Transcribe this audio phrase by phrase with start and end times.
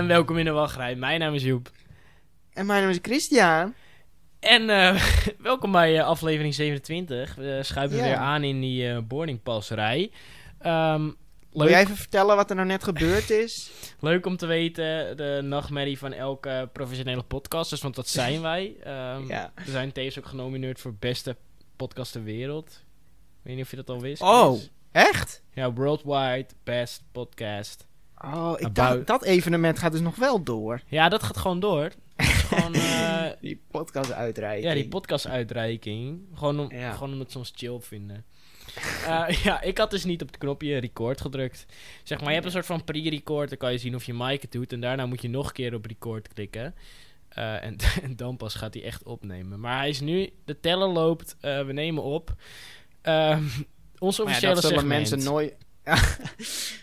[0.00, 0.94] en welkom in de wachtrij.
[0.96, 1.70] Mijn naam is Joep.
[2.52, 3.74] En mijn naam is Christian.
[4.38, 5.02] En eh,
[5.38, 7.34] welkom bij eh, aflevering 27.
[7.34, 8.86] We schuiven weer aan in die.
[10.58, 11.10] Ehm
[11.52, 13.70] Wil leuk, jij even vertellen wat er nou net gebeurd is?
[14.00, 17.70] leuk om te weten, de nachtmerrie van elke professionele podcast.
[17.70, 18.74] Dus, want dat zijn wij.
[18.82, 19.52] Ehm, Ja.
[19.64, 21.36] We zijn tevens ook genomineerd voor beste
[21.76, 22.68] podcast ter wereld.
[22.70, 24.22] Ik weet niet of je dat al wist.
[24.22, 24.60] Oh,
[24.92, 25.42] echt?
[25.52, 27.86] Ja, Worldwide Best Podcast.
[28.24, 30.80] Oh, ik dacht, dat evenement gaat dus nog wel door.
[30.86, 31.82] Ja, dat gaat gewoon door.
[31.82, 34.68] Het is gewoon, eh, Die podcast uitreiking.
[34.68, 36.20] Ja, die podcast-uitreiking.
[36.34, 36.92] Gewoon, om, Ja.
[36.92, 38.24] gewoon omdat ze ons chill vinden.
[39.06, 41.66] Eh, ja, ik had dus niet op het knopje record gedrukt.
[42.02, 43.48] Zeg maar, je hebt een soort van pre-record.
[43.48, 44.72] Dan kan je zien of je mic het doet.
[44.72, 46.74] En daarna moet je nog een keer op record klikken.
[47.28, 49.60] Eh, en, en dan pas gaat hij echt opnemen.
[49.60, 50.30] Maar hij is nu...
[50.44, 51.36] De teller loopt.
[51.40, 52.34] eh, we nemen op.
[53.02, 53.42] Ehm
[53.98, 55.10] onze Maar ja, officiële dat zullen segment.
[55.10, 55.54] mensen nooit...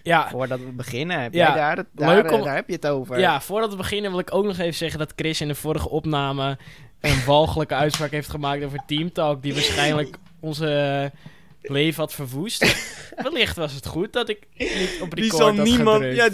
[0.03, 2.73] Ja, Voordat we beginnen, heb Ja, jij daar, het- daar, leuk om- daar heb je
[2.73, 3.19] het over.
[3.19, 5.89] Ja, voordat we beginnen wil ik ook nog even zeggen dat Chris in de vorige
[5.89, 6.57] opname
[7.01, 11.19] een walgelijke uitspraak heeft gemaakt over Team Talk, die waarschijnlijk onze eh,
[11.71, 12.85] leven had verwoest.
[13.23, 16.03] Wellicht was het goed dat ik niet op Die record zal had niemand...
[16.03, 16.29] Ja,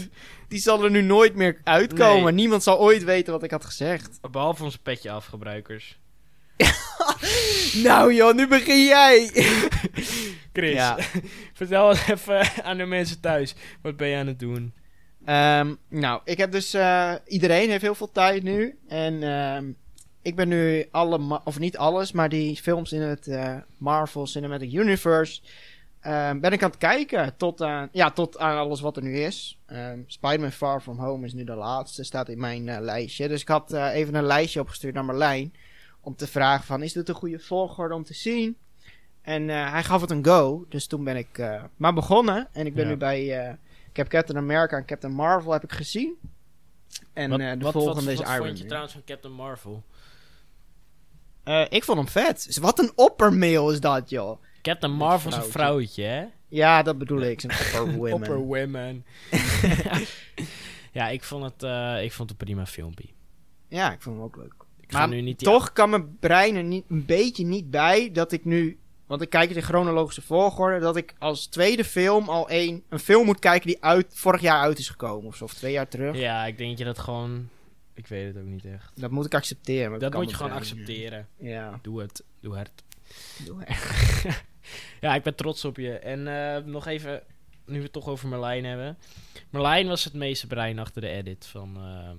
[0.47, 2.23] die zal er nu nooit meer uitkomen.
[2.23, 2.33] Nee.
[2.33, 4.19] Niemand zal ooit weten wat ik had gezegd.
[4.31, 5.99] Behalve onze petje afgebruikers.
[7.83, 9.29] Nou joh, nu begin jij.
[10.53, 10.97] Chris, Ja.
[11.53, 13.55] vertel eens even aan de mensen thuis.
[13.81, 14.73] Wat ben je aan het doen?
[15.25, 16.73] Ehm, nou, ik heb dus...
[16.73, 18.77] eh, iedereen heeft heel veel tijd nu.
[18.87, 19.71] En ehm,
[20.21, 21.41] ik ben nu alle...
[21.43, 25.41] Of niet alles, maar die films in het eh, Marvel Cinematic Universe...
[26.01, 29.17] ehm, ben ik aan het kijken tot aan, ja, tot aan alles wat er nu
[29.19, 29.59] is.
[29.65, 33.27] Ehm Spider-Man Far From Home is nu de laatste, staat in mijn eh, lijstje.
[33.27, 35.53] Dus ik had even een lijstje opgestuurd naar Marlijn...
[36.03, 38.57] om te vragen van, is dit een goede volgorde om te zien?
[39.21, 42.47] En eh, hij gaf het een go, dus toen ben ik eh, maar begonnen.
[42.51, 42.89] En ik ben Ja.
[42.89, 43.47] nu bij...
[43.47, 43.53] eh,
[43.89, 46.13] ik heb Captain America en Captain Marvel heb ik gezien.
[47.13, 48.67] En wat, de wat, volgende wat, is wat Iron vond je Man.
[48.67, 49.83] trouwens van Captain Marvel?
[51.69, 52.45] Ik vond hem vet.
[52.45, 54.41] Dus wat een oppermail is dat, joh.
[54.61, 56.25] Captain Marvel is een vrouwtje, hè?
[56.47, 57.41] Ja, dat bedoel ik.
[57.41, 58.21] Zijn upper women.
[58.21, 59.05] Upper women.
[60.91, 61.63] ja, ik vond, het,
[62.03, 63.07] ik vond het een prima filmpje.
[63.67, 64.53] Ja, ik vond hem ook leuk.
[64.93, 68.45] Maar nu niet Toch kan mijn brein er niet, een beetje niet bij dat ik
[68.45, 68.77] nu...
[69.05, 70.79] Want ik kijk het in chronologische volgorde.
[70.79, 74.61] Dat ik als tweede film al een, een film moet kijken die uit, vorig jaar
[74.61, 75.27] uit is gekomen.
[75.27, 76.17] Of zo, of twee jaar terug.
[76.17, 77.49] Ja, ik denk dat je dat gewoon...
[77.93, 79.01] Ik weet het ook niet echt.
[79.01, 79.89] Dat moet ik accepteren.
[79.89, 81.27] maar Dat moet je gewoon brein accepteren.
[81.37, 81.79] Ja.
[81.81, 82.23] Doe het.
[82.39, 82.83] Doe hard.
[83.45, 84.25] Doe echt.
[85.01, 85.91] Ja, ik ben trots op je.
[85.91, 87.23] En eh, nog even,
[87.65, 88.97] nu we het toch over Merlijn hebben.
[89.49, 91.75] Merlijn was het meeste brein achter de edit van...
[91.77, 92.17] ehm,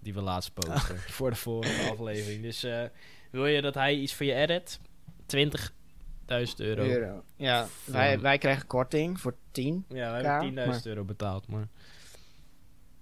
[0.00, 0.98] die we laatst posten.
[0.98, 2.42] Voor de vorige aflevering.
[2.42, 2.82] Dus eh,
[3.30, 4.78] wil je dat hij iets voor je edit?
[5.36, 6.82] 20.000 euro.
[6.82, 7.22] Euro.
[7.36, 9.84] Ja, Van- wij, wij krijgen korting voor 10.
[9.88, 11.68] Ja, we Ja, hebben 10.000 maar- euro betaald, maar...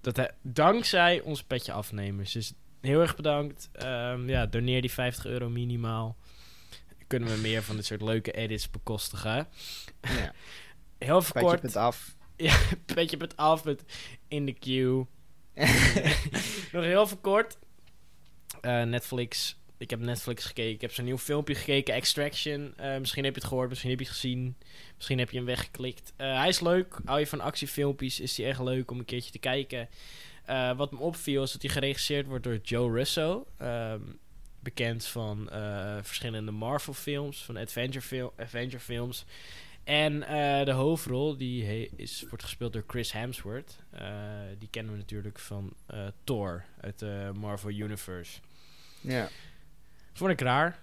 [0.01, 2.33] Dat he- dankzij onze petje afnemers.
[2.33, 3.69] Dus heel erg bedankt.
[3.73, 6.17] Ehm, ja, doneer die 50 euro minimaal.
[7.07, 9.47] Kunnen we meer van dit soort leuke edits bekostigen.
[10.01, 10.33] Ja.
[10.99, 11.63] Heel even Petje kort.
[11.63, 12.17] het af.
[12.95, 13.85] Petje met af met
[14.29, 15.07] in de queue.
[16.73, 17.59] Nog heel even kort.
[18.61, 19.57] Eh, Netflix.
[19.79, 20.73] Ik heb Netflix gekeken.
[20.73, 21.95] Ik heb zo'n nieuw filmpje gekeken.
[21.95, 22.73] Extraction.
[22.77, 23.69] Eh, misschien heb je het gehoord.
[23.69, 24.57] Misschien heb je het gezien.
[24.97, 26.13] Misschien heb je hem weggeklikt.
[26.17, 26.99] Eh, hij is leuk.
[27.05, 28.21] Hou je van actiefilmpjes.
[28.21, 29.89] Is hij echt leuk om een keertje te kijken.
[30.77, 33.47] Wat me opviel is dat hij geregisseerd wordt door Joe Russo.
[33.59, 34.01] Ehm,
[34.61, 35.49] bekend van
[36.03, 37.45] verschillende Marvel films.
[37.45, 39.25] Van Adventure, fil Adventure films.
[39.89, 43.79] En eh, de hoofdrol die is, wordt gespeeld door Chris Hemsworth.
[43.91, 44.09] Eh,
[44.59, 48.41] die kennen we natuurlijk van eh, Thor uit de Marvel Universe.
[49.01, 49.29] Ja.
[50.13, 50.79] Vond ik raar.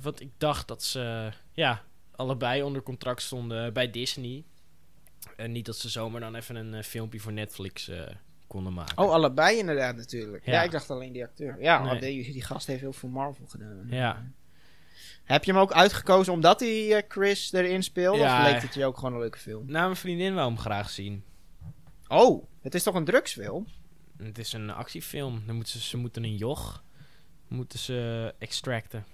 [0.00, 4.44] want ik dacht dat ze ja, allebei onder contract stonden bij Disney.
[5.36, 7.90] En niet dat ze zomaar dan even een filmpje voor Netflix
[8.46, 8.98] konden maken.
[8.98, 10.46] Oh, allebei inderdaad natuurlijk.
[10.46, 10.62] Ja, Ja.
[10.62, 11.60] ik dacht alleen die acteur.
[11.60, 11.88] Ja, Nee.
[11.88, 13.86] want die, die gast heeft heel veel Marvel gedaan.
[13.90, 14.24] Ja.
[15.24, 18.18] Heb je hem ook uitgekozen omdat hij eh, Chris erin speelde?
[18.18, 18.44] Ja.
[18.46, 19.66] Of leek het je ook gewoon een leuke film?
[19.70, 21.24] Nou, mijn vriendin wou hem graag zien.
[22.08, 23.66] Oh, het is toch een drugsfilm?
[24.16, 25.42] Het is een actiefilm.
[25.46, 26.82] Dan moeten ze, ze moeten een joch
[27.48, 29.04] moeten ze extracten.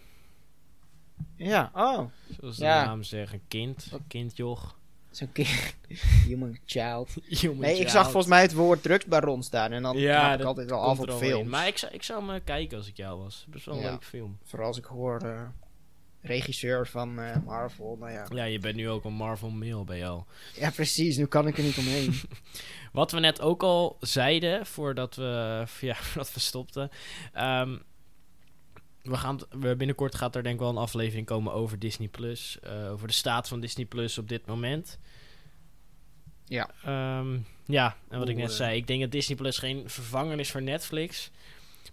[1.37, 2.05] Ja, oh.
[2.41, 2.85] Zoals de Ja.
[2.85, 3.89] naam zegt, een kind.
[3.93, 4.77] Een kindjoch.
[5.11, 5.75] Zo'n keer.
[6.27, 7.15] Human child.
[7.41, 9.73] Human Nee, ik zag volgens mij het woord drugsbaron staan.
[9.73, 11.49] En dan Ja, ik altijd wel af op in.
[11.49, 13.47] Maar ik zou, ik zou hem eh, kijken als ik jou was.
[13.49, 13.91] Best wel een Ja.
[13.91, 14.39] leuk film.
[14.45, 15.43] Vooral als ik hoor eh,
[16.21, 17.97] regisseur van eh, Marvel.
[18.01, 18.27] Nou ja.
[18.35, 20.23] Ja, je bent nu ook een Marvel mail bij jou.
[20.57, 21.17] ja, precies.
[21.17, 22.15] Nu kan ik er niet omheen.
[22.93, 26.91] Wat we net ook al zeiden, voordat we, ja, voordat we stopten.
[27.33, 27.77] ehm,
[29.03, 32.09] we gaan, we binnenkort gaat er denk ik wel een aflevering komen over Disney+.
[32.09, 32.59] Plus.
[32.61, 34.99] eh, over de staat van Disney Plus op dit moment.
[36.45, 36.71] Ja.
[36.85, 40.39] Ehm, Ja, en wat ik net eh, zei, ik denk dat Disney Plus geen vervanger
[40.39, 41.31] is voor Netflix.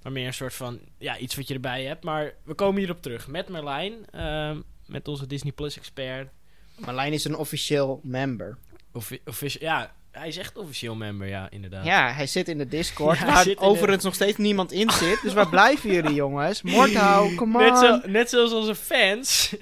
[0.06, 2.04] Maar meer een soort van, ja, iets wat je erbij hebt.
[2.04, 6.30] Maar we komen hierop terug met Merlijn, ehm, met onze Disney Plus expert.
[6.78, 8.58] Marlijn is een officieel member.
[8.94, 11.86] Offi- offici- ja, hij is echt officieel member, ja, inderdaad.
[11.86, 15.22] Ja, hij zit in de Discord, Ja, waar de- overigens nog steeds niemand in zit.
[15.22, 16.62] Dus waar blijven jullie, jongens?
[16.62, 17.64] Mordhau, come on.
[17.64, 19.48] Net, zo, net zoals onze fans.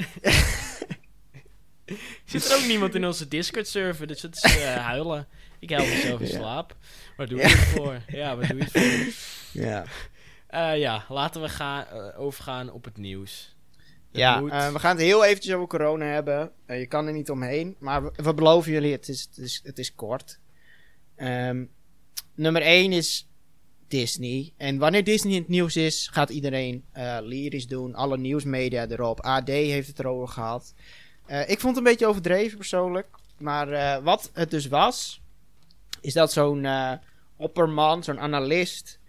[2.25, 5.27] Zit er ook niemand in onze Discord-server, dus het is eh, huilen.
[5.59, 6.75] Ik huil mezelf in slaap.
[7.17, 7.47] Waar doe Ja.
[7.47, 8.01] je het voor?
[8.07, 9.61] Ja, waar doe je het voor?
[9.61, 9.83] Ja,
[10.53, 13.55] Eh, ja, laten we gaan, eh, overgaan op het nieuws.
[14.11, 16.51] Ja moet- eh, we gaan het heel eventjes over corona hebben.
[16.67, 19.79] Je kan er niet omheen, maar we, we beloven jullie, het is, het is, het
[19.79, 20.39] is kort.
[21.15, 21.65] Ehm,
[22.35, 23.27] nummer 1 is
[23.87, 24.53] Disney.
[24.57, 26.85] En wanneer Disney in het nieuws is, gaat iedereen
[27.21, 27.95] lyrisch doen.
[27.95, 29.19] Alle nieuwsmedia erop.
[29.21, 30.73] AD heeft het erover gehad.
[31.25, 33.07] Eh, ik vond het een beetje overdreven persoonlijk.
[33.37, 35.21] Maar wat het dus was,
[36.01, 36.67] is dat zo'n
[37.37, 38.99] opperman, zo'n analist,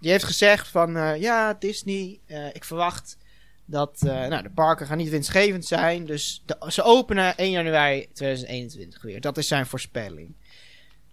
[0.00, 3.16] die heeft gezegd van eh, ja, Disney, eh, ik verwacht
[3.64, 6.06] dat eh, nou, de parken gaan niet winstgevend zijn.
[6.06, 9.20] Dus de- ze openen 1 januari 2021 weer.
[9.20, 10.34] Dat is zijn voorspelling.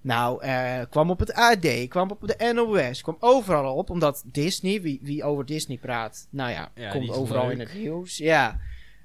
[0.03, 0.43] Nou,
[0.89, 3.89] kwam op het AD, kwam op de NOS, kwam overal op.
[3.89, 7.53] Omdat Disney, wie, wie over Disney praat, nou ja, Ja, komt overal leuk.
[7.53, 8.17] in het nieuws.
[8.17, 8.59] Ja.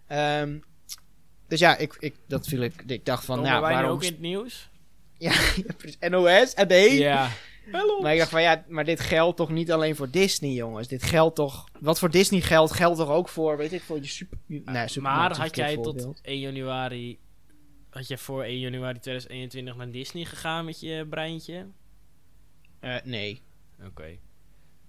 [0.06, 0.58] Ehm,
[1.48, 3.90] dus ja, ik, ik, dat viel ik, ik dacht van, Komen nou, wij waarom...
[3.90, 4.68] ook in het nieuws?
[5.18, 5.32] Ja.
[6.08, 6.72] NOS, AD.
[6.90, 7.28] Ja.
[8.02, 10.88] Maar ik dacht van ja, maar dit geldt toch niet alleen voor Disney, jongens.
[10.88, 11.68] Dit geldt toch.
[11.80, 14.38] Wat voor Disney geldt, geldt toch ook voor, weet ik, voor je super.
[14.46, 16.20] Nee, Supermarkt maar is een had jij tot voorbeeld.
[16.22, 17.18] 1 januari...
[17.90, 21.66] Had je voor 1 januari 2021 naar Disney gegaan met je breintje?
[22.80, 23.42] Eh, nee.
[23.86, 24.18] Oké.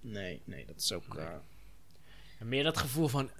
[0.00, 1.16] Nee, nee, dat is ook.
[1.16, 1.24] Nee.
[1.26, 3.30] eh, Meer dat gevoel van...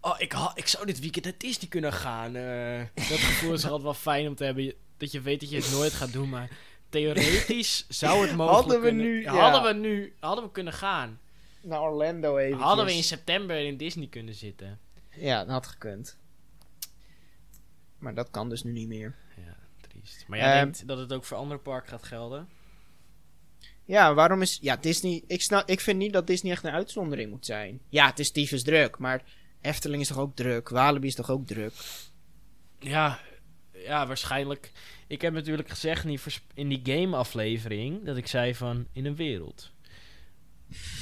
[0.00, 2.36] Oh, ik, ik zou dit weekend naar Disney kunnen gaan.
[2.36, 2.82] eh.
[2.94, 4.74] dat gevoel is altijd wel fijn om te hebben.
[4.96, 6.50] Dat je weet dat je het nooit gaat doen, maar...
[6.94, 9.32] Theoretisch zou het mogelijk Hadden we kunnen- nu, ja.
[9.50, 10.14] Hadden we nu...
[10.20, 11.20] Hadden we kunnen gaan.
[11.62, 12.58] naar Orlando even.
[12.58, 14.78] Hadden we in september in Disney kunnen zitten.
[15.16, 16.18] Ja, dat had gekund.
[17.98, 19.14] Maar dat kan dus nu niet meer.
[19.36, 19.56] Ja,
[19.88, 20.24] triest.
[20.28, 22.48] Maar jij Ehm, denkt dat het ook voor andere parken gaat gelden?
[23.84, 24.58] Ja, waarom is.
[24.60, 25.22] Ja, Disney.
[25.26, 27.80] Ik, snap, ik vind niet dat Disney echt een uitzondering moet zijn.
[27.88, 29.22] Ja, het is tyfus druk, maar
[29.60, 30.68] Efteling is toch ook druk?
[30.68, 31.72] Walibi is toch ook druk?
[32.78, 33.18] Ja,
[33.84, 34.72] ja, waarschijnlijk.
[35.06, 39.04] Ik heb natuurlijk gezegd in die, vers- in die game-aflevering dat ik zei van in
[39.06, 39.72] een wereld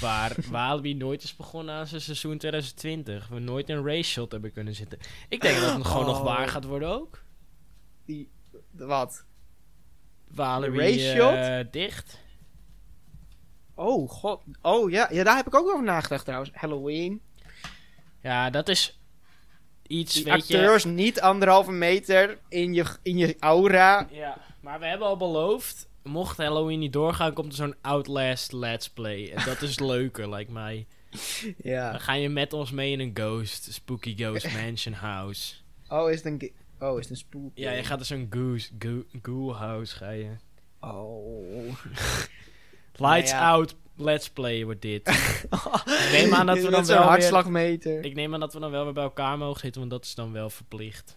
[0.01, 4.53] waar Walibi nooit is begonnen aan zijn seizoen 2020, we nooit een race shot hebben
[4.53, 4.99] kunnen zitten.
[5.29, 6.25] Ik denk dat het gewoon nog Oh.
[6.25, 7.23] waar gaat worden ook.
[8.05, 8.31] Die.
[8.71, 9.25] Wat?
[10.29, 11.35] Walibi race shot?
[11.35, 12.19] eh, dicht.
[13.75, 14.43] Oh, god.
[14.63, 15.09] Oh ja.
[15.11, 16.51] ja, daar heb ik ook over nagedacht trouwens.
[16.55, 17.21] Halloween.
[18.23, 19.01] Ja, dat is
[19.93, 20.57] iets, Die weet je.
[20.57, 24.09] acteurs niet anderhalve meter in je, in je aura.
[24.11, 28.89] Ja, maar we hebben al beloofd, mocht Halloween niet doorgaan, komt er zo'n Outlast Let's
[28.91, 29.31] Play.
[29.35, 30.87] En dat is leuker, lijkt mij.
[31.63, 31.91] Ja.
[31.91, 35.55] Dan ga je met ons mee in een ghost, spooky ghost mansion house.
[35.89, 37.51] Oh, is het een, oh, is het een spook?
[37.55, 40.31] Ja, je gaat dus zo'n goose, ghoul, ghoul house ga je.
[40.81, 41.47] Oh.
[42.97, 43.51] Lights Nou ja.
[43.51, 45.09] out, let's play wordt dit.
[45.09, 48.05] ik neem aan dat we dan wel weer, hartslagmeter.
[48.05, 50.15] Ik neem aan dat we dan wel weer bij elkaar mogen zitten, want dat is
[50.15, 51.17] dan wel verplicht.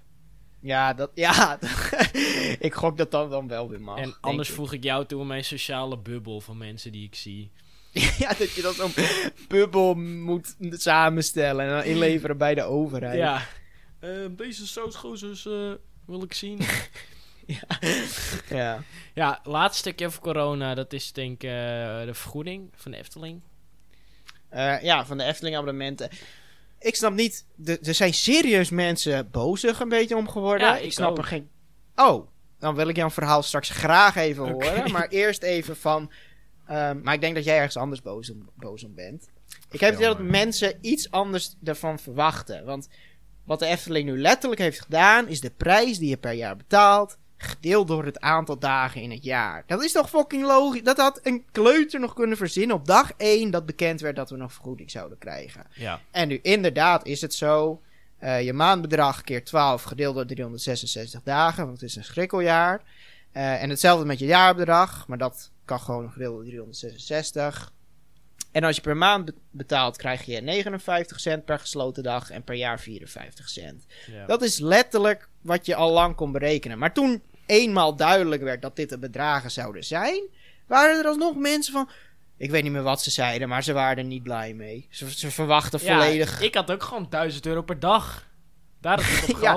[0.59, 1.59] Ja, dat, ja.
[2.59, 3.97] ik gok dat dat dan wel weer mag.
[3.97, 4.55] en anders ik.
[4.55, 7.51] voeg ik jou toe in mijn sociale bubbel van mensen die ik zie.
[8.17, 8.93] ja, dat je dan zo'n
[9.47, 13.17] bubbel moet samenstellen en dan inleveren bij de overheid.
[13.17, 13.47] Ja.
[13.99, 15.71] Eh, deze sausgozers eh
[16.05, 16.59] wil ik zien.
[18.49, 18.83] Ja.
[19.13, 23.41] ja, laatste stukje over corona, dat is denk ik eh, de vergoeding van de Efteling.
[24.49, 26.09] Eh, ja, van de Efteling abonnementen.
[26.79, 30.67] Ik snap niet, er zijn serieus mensen bozig een beetje om geworden.
[30.67, 31.17] Ja, ik, ik snap ook.
[31.17, 31.49] er geen...
[31.95, 32.27] Oh,
[32.59, 34.91] dan wil ik jouw verhaal straks graag even horen.
[34.91, 36.11] Maar eerst even van...
[36.67, 39.29] ehm, maar ik denk dat jij ergens anders boos om, boos om bent.
[39.71, 42.65] Ik heb het idee dat mensen iets anders ervan verwachten.
[42.65, 42.87] Want
[43.43, 45.27] wat de Efteling nu letterlijk heeft gedaan...
[45.27, 47.17] is de prijs die je per jaar betaalt...
[47.45, 49.63] gedeeld door het aantal dagen in het jaar.
[49.67, 50.83] Dat is toch fucking logisch?
[50.83, 53.51] Dat had een kleuter nog kunnen verzinnen op dag 1...
[53.51, 55.65] dat bekend werd dat we nog vergoeding zouden krijgen.
[55.73, 56.01] Ja.
[56.11, 57.81] En nu inderdaad is het zo.
[58.17, 62.81] eh, je maandbedrag keer 12 gedeeld door 366 dagen, want het is een schrikkeljaar.
[63.31, 67.73] Eh, en hetzelfde met je jaarbedrag, maar dat kan gewoon gedeeld door 366.
[68.51, 72.43] En als je per maand be- betaalt, krijg je 59 cent per gesloten dag en
[72.43, 73.85] per jaar 54 cent.
[74.11, 74.25] ja.
[74.25, 76.77] Dat is letterlijk wat je al lang kon berekenen.
[76.77, 80.21] Maar toen eenmaal duidelijk werd dat dit de bedragen zouden zijn,
[80.67, 81.89] waren er alsnog mensen van.
[82.37, 84.87] Ik weet niet meer wat ze zeiden, maar ze waren er niet blij mee.
[84.89, 86.41] Ze, ze verwachten Ja, volledig.
[86.41, 88.27] ik had ook gewoon 1000 euro per dag.
[88.81, 89.53] Daar had ik op Ja,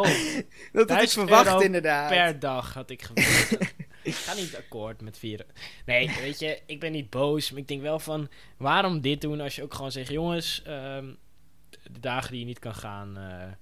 [0.72, 2.08] dat is 1000 verwacht, inderdaad.
[2.08, 3.50] Per dag had ik gewild.
[4.02, 5.46] ik ga niet akkoord met vieren.
[5.86, 7.50] Nee, weet je, ik ben niet boos.
[7.50, 10.08] Maar ik denk wel van, waarom dit doen als je ook gewoon zegt...
[10.10, 11.06] Jongens, ehm,
[11.92, 13.16] de dagen die je niet kan gaan...
[13.18, 13.52] eh,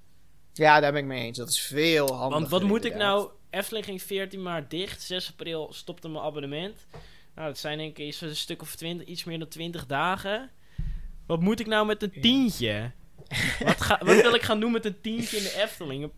[0.53, 1.39] Ja, daar ben ik mee eens.
[1.39, 2.31] Dat is veel handiger.
[2.31, 3.31] want wat moet ik nou...
[3.51, 5.03] Efteling ging 14 maart dicht.
[5.03, 6.87] 6 april stopte mijn abonnement.
[7.35, 10.51] Nou, dat zijn denk ik een stuk of 20, iets meer dan 20 dagen.
[11.27, 12.91] Wat moet ik nou met een tientje?
[13.65, 16.03] wat, ga, wat wil ik gaan doen met een tientje in de Efteling?
[16.03, 16.13] Een,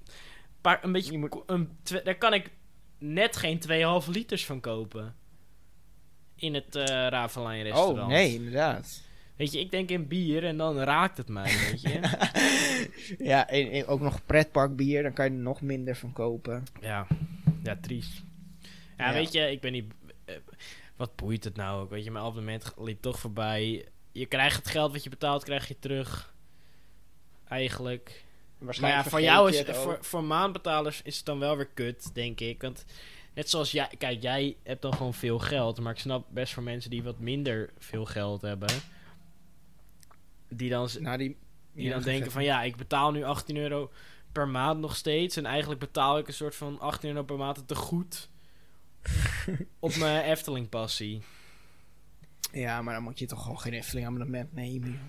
[0.61, 1.43] paar, een beetje...
[1.47, 2.51] Een, daar kan ik
[2.99, 3.61] net geen
[4.03, 5.17] 2,5 liters van kopen.
[6.37, 6.75] In het
[7.09, 7.99] Ravelijn restaurant.
[7.99, 9.03] Oh, nee, inderdaad.
[9.38, 12.00] Weet je, ik denk in bier en dan raakt het mij, weet je.
[13.30, 16.64] ja, en, en ook nog pretparkbier, dan kan je er nog minder van kopen.
[16.80, 17.07] Ja,
[17.62, 18.23] ja, triest.
[18.97, 19.12] Ja, Ja.
[19.12, 19.92] weet je, ik ben niet...
[20.25, 20.35] eh,
[20.97, 21.90] wat boeit het nou ook?
[21.90, 23.87] Weet je, mijn abonnement liep toch voorbij.
[24.12, 26.35] Je krijgt het geld wat je betaalt, krijg je terug.
[27.49, 28.04] Eigenlijk.
[28.04, 29.59] Maar ja, Waarschijnlijk voor jou is...
[29.59, 29.76] het.
[29.76, 32.62] Voor, voor maandbetalers is het dan wel weer kut, denk ik.
[32.62, 32.85] Want
[33.35, 33.88] net zoals jij...
[33.99, 35.80] Kijk, jij hebt dan gewoon veel geld.
[35.80, 38.68] Maar ik snap best voor mensen die wat minder veel geld hebben...
[40.49, 41.37] Die dan, Nou, die,
[41.73, 42.45] die ja, dan denken van...
[42.45, 43.93] Ja, ik betaal nu 18 euro
[44.33, 45.37] per maand nog steeds.
[45.37, 48.28] En eigenlijk betaal ik een soort van 18 euro per maand te goed...
[49.78, 51.23] op mijn Efteling passie.
[52.52, 55.00] Ja, maar dan moet je toch gewoon geen Efteling abonnement nemen.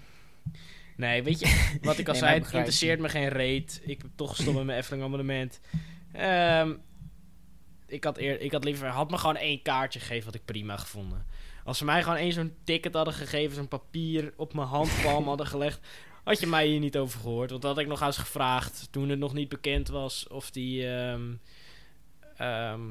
[0.95, 3.01] Nee, weet je, wat ik al Nee, zei, het interesseert je.
[3.01, 3.81] me geen reet.
[3.83, 5.59] Ik heb toch gestopt met mijn Efteling abonnement.
[6.11, 6.73] Ehm,
[7.87, 10.77] ik, had eer, ik had liever, had me gewoon één kaartje gegeven, had ik prima
[10.77, 11.25] gevonden.
[11.63, 15.47] Als ze mij gewoon één zo'n ticket hadden gegeven, zo'n papier op mijn handpalm hadden
[15.55, 15.87] gelegd,
[16.23, 17.49] had je mij hier niet over gehoord.
[17.49, 20.87] Want dat had ik nog eens gevraagd, toen het nog niet bekend was of die...
[20.87, 21.33] ehm,
[22.35, 22.81] ehm,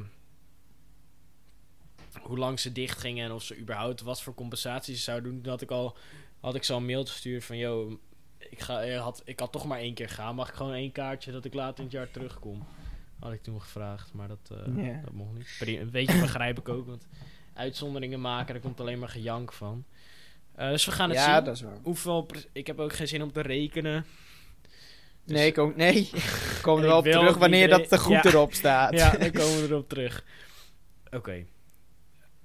[2.23, 5.41] hoe lang ze dicht gingen en of ze überhaupt wat voor compensaties ze zouden doen.
[5.43, 5.97] Toen had ik al
[6.41, 8.01] had ik zo een mail gestuurd van, yo,
[8.39, 10.35] ik, ga, ik, had, ik had toch maar één keer gaan.
[10.35, 12.67] Mag ik gewoon één kaartje dat ik later in het jaar terugkom?
[13.19, 15.79] Had ik toen gevraagd, maar dat, eh, dat mocht niet.
[15.79, 17.07] Een beetje begrijp ik ook, want
[17.59, 19.85] uitzonderingen maken, daar komt alleen maar gejank van.
[20.55, 21.45] Eh, dus we gaan het Ja, zien.
[21.45, 21.79] dat is waar.
[21.83, 24.07] Hoeveel, ik heb ook geen zin om te rekenen.
[25.25, 25.95] Dus- Nee, ik ook, nee.
[26.13, 28.25] Ik kom er wel op terug wanneer dat te goed Ja.
[28.25, 28.93] erop staat.
[28.93, 30.25] Ja, dan komen we erop terug.
[31.11, 31.45] Oké,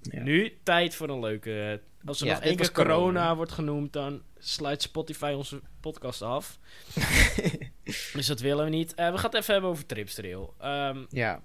[0.01, 0.21] Ja.
[0.21, 1.81] nu tijd voor een leuke...
[2.05, 2.95] Als er nog één keer corona.
[2.95, 3.35] corona.
[3.35, 6.59] wordt genoemd, dan sluit Spotify onze podcast af.
[8.13, 8.93] dus dat willen we niet.
[8.93, 10.53] Eh, we gaan het even hebben over Tripstrail.
[10.59, 11.41] Ehm, ja.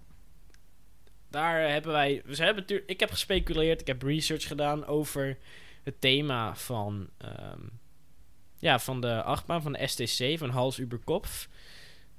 [1.30, 2.22] Daar hebben wij...
[2.24, 5.38] We hebben ik heb gespeculeerd, ik heb research gedaan over
[5.82, 7.08] het thema van...
[7.18, 7.60] ehm,
[8.58, 11.48] ja, van de achtbaan, van de STC, van Hals über Kopf.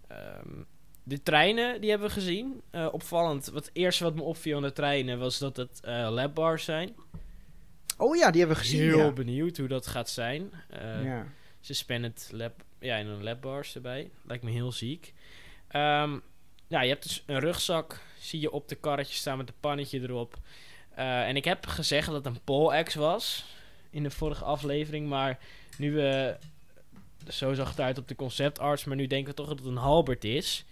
[0.07, 0.63] Ehm,
[1.03, 2.61] de treinen, die hebben we gezien.
[2.71, 5.19] Eh, opvallend, wat het eerste wat me opviel aan de treinen...
[5.19, 6.95] was dat het eh labbars zijn.
[7.97, 8.81] Oh ja, die hebben we gezien.
[8.81, 9.11] Heel ja.
[9.11, 10.51] benieuwd hoe dat gaat zijn.
[10.69, 11.27] Eh ja.
[11.59, 14.09] Suspended lab, ja, en een labbars erbij.
[14.23, 15.13] Lijkt me heel ziek.
[15.67, 16.19] Ehm,
[16.69, 20.01] ja, je hebt dus een rugzak, zie je op de karretje staan met een pannetje
[20.01, 20.37] erop.
[20.95, 23.45] Eh, en ik heb gezegd dat het een Pole-X was
[23.89, 25.39] in de vorige aflevering, maar
[25.77, 26.37] nu we...
[27.27, 29.75] zo zag het uit op de conceptarts, maar nu denken we toch dat het een
[29.75, 30.65] Halbert is.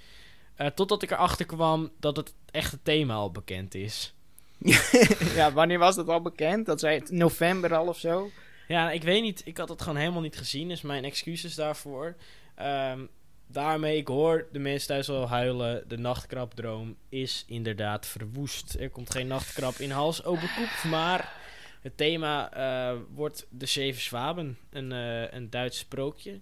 [0.56, 4.14] Eh, totdat ik erachter kwam dat het echte thema al bekend is.
[5.36, 6.66] ja, wanneer was dat al bekend?
[6.66, 8.30] Dat zei het november al of zo?
[8.68, 9.42] Ja, ik weet niet.
[9.46, 10.68] Ik had het gewoon helemaal niet gezien.
[10.68, 12.16] Dus mijn excuses daarvoor.
[12.56, 13.06] Ehm,
[13.48, 15.84] daarmee, ik hoor de mensen thuis al huilen.
[15.88, 18.74] De nachtkrabdroom is inderdaad verwoest.
[18.74, 20.84] Er komt geen nachtkrab in hals open koep.
[20.92, 21.34] Maar
[21.82, 24.58] het thema eh, wordt de Zeven Zwaben.
[24.70, 26.40] Een, eh, een Duits sprookje.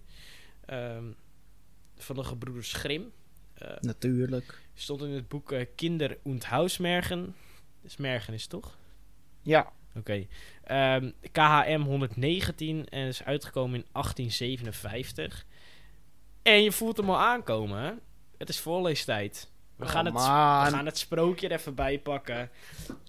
[0.66, 1.04] ehm,
[1.96, 3.12] van de gebroeders Grimm.
[3.54, 4.60] Eh, Natuurlijk.
[4.74, 7.34] stond in het boek Kinder und Hausmergen.
[7.82, 8.76] Dus Mergen is toch?
[9.42, 9.72] Ja.
[9.94, 10.26] Oké.
[10.64, 15.46] Ehm, KHM 119 en is uitgekomen in 1857.
[16.46, 18.00] En je voelt hem al aankomen?
[18.38, 19.50] Het is voorleestijd.
[19.76, 20.20] We, Oh, gaan, het, we
[20.76, 22.50] gaan het sprookje er even bij pakken.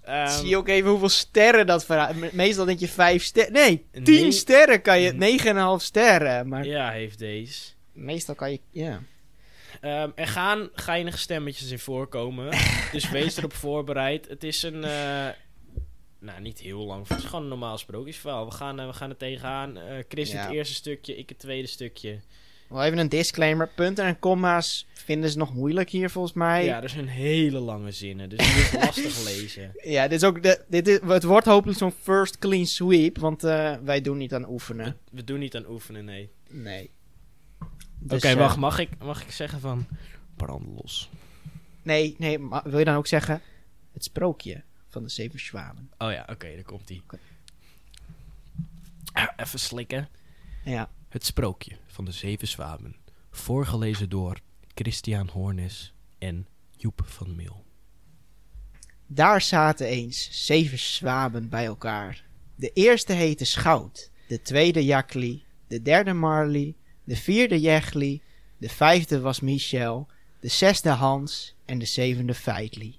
[0.03, 2.13] Ehm, Zie je ook even hoeveel sterren dat verhaal...
[2.13, 3.53] Me- Meestal denk je vijf sterren...
[3.53, 4.31] Nee, tien Nee.
[4.31, 5.11] sterren kan je...
[5.11, 5.17] Mm.
[5.17, 6.47] Negen en half sterren.
[6.47, 7.71] Maar Ja, heeft deze.
[7.91, 8.59] meestal kan je...
[8.71, 9.01] Ja.
[9.81, 12.49] Ehm, er gaan geinige stemmetjes in voorkomen.
[12.91, 14.27] dus wees erop voorbereid.
[14.27, 14.83] Het is een...
[14.83, 15.27] eh,
[16.19, 17.07] nou, niet heel lang.
[17.07, 18.45] Het is gewoon een normaal sprookjesverhaal.
[18.45, 19.77] We gaan, eh, we gaan er tegenaan.
[19.77, 20.41] Eh Chris Ja.
[20.41, 22.19] het eerste stukje, ik het tweede stukje.
[22.67, 23.67] Wel even een disclaimer.
[23.75, 26.65] Punten en comma's vinden ze nog moeilijk hier volgens mij.
[26.65, 29.71] Ja, er zijn hele lange zinnen, dus die is lastig lezen.
[29.83, 33.43] Ja, dit is ook de, dit is, het wordt hopelijk zo'n first clean sweep, want
[33.43, 34.97] eh, wij doen niet aan oefenen.
[35.11, 36.29] we doen niet aan oefenen, nee.
[36.49, 36.91] Nee.
[37.59, 37.69] Oké,
[37.99, 39.87] Dus, eh, wacht, mag ik, mag ik zeggen van...
[40.35, 41.09] Brand los.
[41.81, 43.41] Nee, nee, maar wil je dan ook zeggen
[43.93, 45.91] het sprookje van de zeven zwanen?
[45.97, 47.01] Oh ja, oké, daar komt ie.
[47.03, 47.19] Oké.
[49.37, 50.09] Even slikken.
[50.63, 50.89] Ja.
[51.09, 52.95] Het sprookje van de zeven zwamen.
[53.29, 54.39] Voorgelezen door
[54.75, 57.65] Christian Hornes en Joep van Mil.
[59.05, 62.25] Daar zaten eens zeven zwaben bij elkaar.
[62.55, 68.21] De eerste heette Schout, de tweede Jakli, de derde Marley, de vierde Jechli,
[68.57, 70.07] de vijfde was Michel,
[70.39, 72.97] de zesde Hans en de zevende Feitli.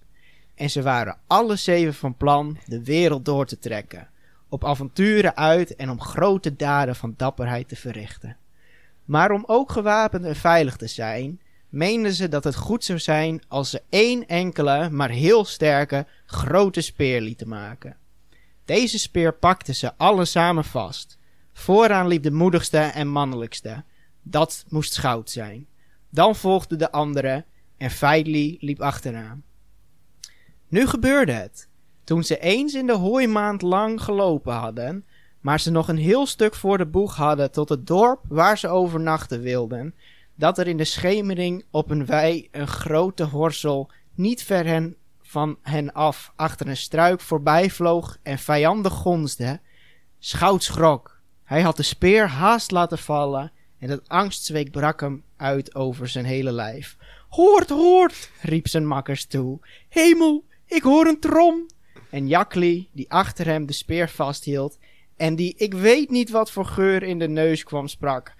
[0.54, 4.10] En ze waren alle zeven van plan de wereld door te trekken,
[4.48, 8.36] op avonturen uit en om grote daden van dapperheid te verrichten.
[9.04, 13.42] Maar om ook gewapend en veilig te zijn, meenden ze dat het goed zou zijn
[13.48, 17.96] als ze één enkele, maar heel sterke, grote speer lieten maken.
[18.64, 21.18] Deze speer pakten ze alle samen vast.
[21.52, 23.84] Vooraan liep de moedigste en mannelijkste.
[24.22, 25.66] Dat moest Schout zijn.
[26.10, 27.44] Dan volgden de andere
[27.76, 29.42] en Feidli liep achteraan.
[30.68, 31.68] Nu gebeurde het.
[32.08, 35.04] Toen ze eens in de hooimaand lang gelopen hadden,
[35.40, 38.68] maar ze nog een heel stuk voor de boeg hadden tot het dorp waar ze
[38.68, 39.94] overnachten wilden,
[40.34, 45.58] dat er in de schemering op een wei een grote horsel niet ver hen, van
[45.62, 49.60] hen af achter een struik voorbij vloog en vijandig gonsde,
[50.18, 51.20] Schout schrok.
[51.44, 56.24] Hij had de speer haast laten vallen en het angstzweek brak hem uit over zijn
[56.24, 56.96] hele lijf.
[57.28, 59.58] Hoort, hoort, riep zijn makkers toe.
[59.88, 61.66] Hemel, ik hoor een trom.
[62.10, 64.78] En Jakli, die achter hem de speer vasthield
[65.16, 68.34] en die ik weet niet wat voor geur in de neus kwam, sprak.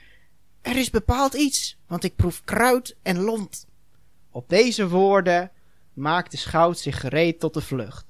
[0.62, 3.66] Er is bepaald iets, want ik proef kruid en lont.
[4.30, 5.50] Op deze woorden
[5.92, 8.06] maakte Schout zich gereed tot de vlucht.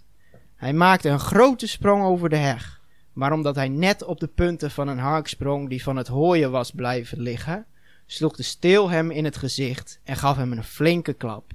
[0.57, 2.81] Hij maakte een grote sprong over de heg,
[3.13, 6.51] maar omdat hij net op de punten van een hark sprong die van het hooien
[6.51, 7.67] was blijven liggen,
[8.07, 11.53] sloeg de steel hem in het gezicht en gaf hem een flinke klap.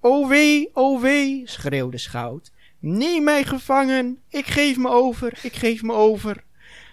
[0.00, 2.51] O wee, o wee, schreeuwde Schout.
[2.84, 6.44] Neem mij gevangen, ik geef me over, ik geef me over.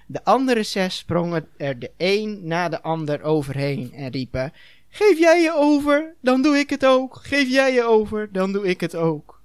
[0.08, 4.54] De andere zes sprongen er de een na de ander overheen en riepen:
[4.90, 7.20] Geef jij je over, dan doe ik het ook.
[7.22, 9.42] Geef jij je over, dan doe ik het ook.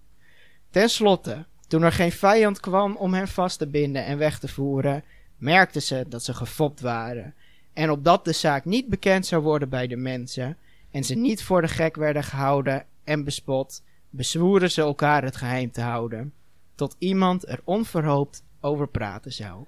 [0.70, 4.48] Ten slotte, toen er geen vijand kwam om hen vast te binden en weg te
[4.48, 5.04] voeren,
[5.37, 7.35] merkten ze dat ze gefopt waren.
[7.72, 10.57] En opdat de zaak niet bekend zou worden bij de mensen
[10.90, 13.83] en ze niet voor de gek werden gehouden en bespot,
[14.16, 16.33] bezwoeren ze elkaar het geheim te houden,
[16.74, 19.66] tot iemand er onverhoopt over praten zou.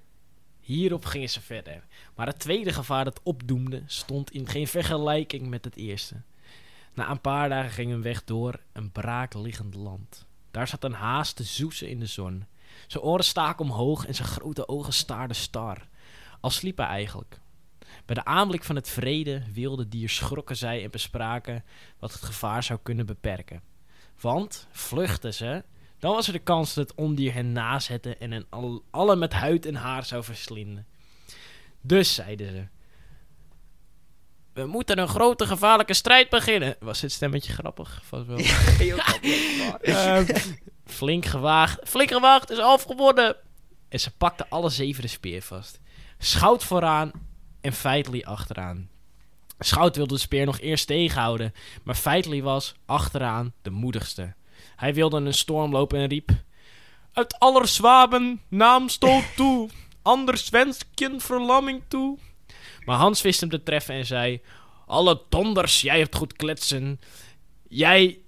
[0.60, 1.84] Hierop gingen ze verder.
[2.14, 6.22] Maar het tweede gevaar dat opdoemde stond in geen vergelijking met het eerste.
[6.94, 10.26] Na een paar dagen ging hun weg door een braakliggend land.
[10.50, 12.44] Daar zat een haas te zoesen in de zon.
[12.86, 15.88] Zijn oren staken omhoog en zijn grote ogen staarden star.
[16.40, 17.40] Al sliep hij eigenlijk.
[18.04, 21.64] Bij de aanblik van het vrede wilde dier schrokken zij en bespraken
[21.98, 23.62] wat het gevaar zou kunnen beperken.
[24.20, 25.64] Want, vluchten ze,
[25.98, 29.32] dan was er de kans dat het ondier hen nazette en hen al, alle met
[29.32, 30.86] huid en haar zou verslinden.
[31.80, 32.66] Dus zeiden ze:
[34.52, 36.76] We moeten een grote gevaarlijke strijd beginnen.
[36.80, 38.02] Was dit stemmetje grappig?
[38.04, 38.38] Vast wel.
[39.80, 40.24] Ehm,
[40.84, 41.88] flink gewaagd.
[41.88, 43.36] Flink gewaagd is afgewonnen.
[43.88, 45.80] En ze pakten alle zeven de speer vast.
[46.18, 47.10] Schout vooraan
[47.60, 48.90] en Feitli achteraan.
[49.58, 54.34] Schout wilde de speer nog eerst tegenhouden, maar Feitli was achteraan de moedigste.
[54.76, 56.30] Hij wilde een storm lopen en riep:
[57.12, 59.68] Uit aller zwaben naamstoot toe,
[60.02, 62.18] anders wens kind verlamming toe.
[62.84, 64.40] Maar Hans wist hem te treffen en zei:
[64.86, 67.00] Alle donders, jij hebt goed kletsen.
[67.68, 68.18] Jij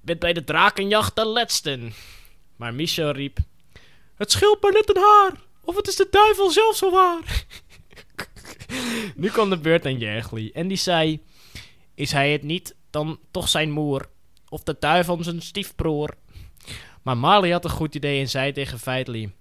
[0.00, 1.92] bent bij de drakenjacht de letsten.
[2.56, 3.38] Maar Michel riep:
[4.14, 5.32] Het scheelt maar net een haar,
[5.64, 7.44] of het is de duivel zelf zo waar.
[9.16, 11.22] nu kwam de beurt aan Jergli en die zei:
[11.94, 14.08] Is hij het niet, dan toch zijn moer,
[14.48, 16.14] of de duivel zijn stiefbroer.
[17.02, 19.32] Maar Marley had een goed idee en zei tegen Feitli: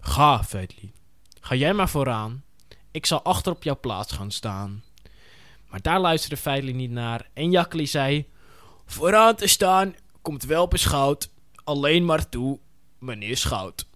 [0.00, 0.92] Ga, Feitli,
[1.40, 2.44] ga jij maar vooraan.
[2.90, 4.82] Ik zal achter op jouw plaats gaan staan.
[5.68, 8.26] Maar daar luisterde Feitli niet naar en Jakli zei:
[8.86, 11.30] Vooraan te staan komt wel beschouwd,
[11.64, 12.58] alleen maar toe,
[12.98, 13.86] meneer Schout.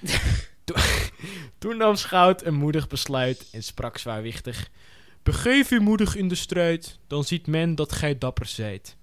[0.64, 0.76] Toen-
[1.58, 4.68] Toen nam Schout een moedig besluit en sprak zwaarwichtig:
[5.22, 8.96] Begeef u moedig in de strijd, dan ziet men dat gij dapper zijt.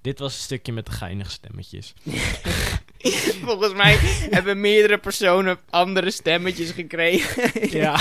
[0.00, 1.92] Dit was een stukje met de geinige stemmetjes.
[3.44, 3.96] Volgens mij
[4.30, 7.50] hebben meerdere personen andere stemmetjes gekregen.
[7.80, 8.00] Ja.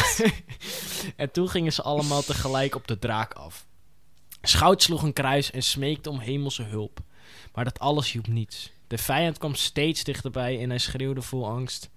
[1.15, 3.65] en toen gingen ze allemaal tegelijk op de draak af.
[4.41, 6.99] Schout sloeg een kruis en smeekte om hemelse hulp.
[7.53, 8.71] Maar dat alles hielp niets.
[8.87, 11.89] De vijand kwam steeds dichterbij en hij schreeuwde vol angst.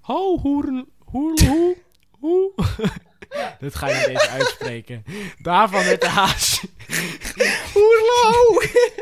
[0.00, 1.76] Ho, hoeren, hoer, hoe,
[2.10, 2.52] hoe.
[3.60, 5.04] Dit ga je niet eens uitspreken.
[5.38, 6.66] Daarvan werd de haas...
[7.74, 8.60] Hoerlo!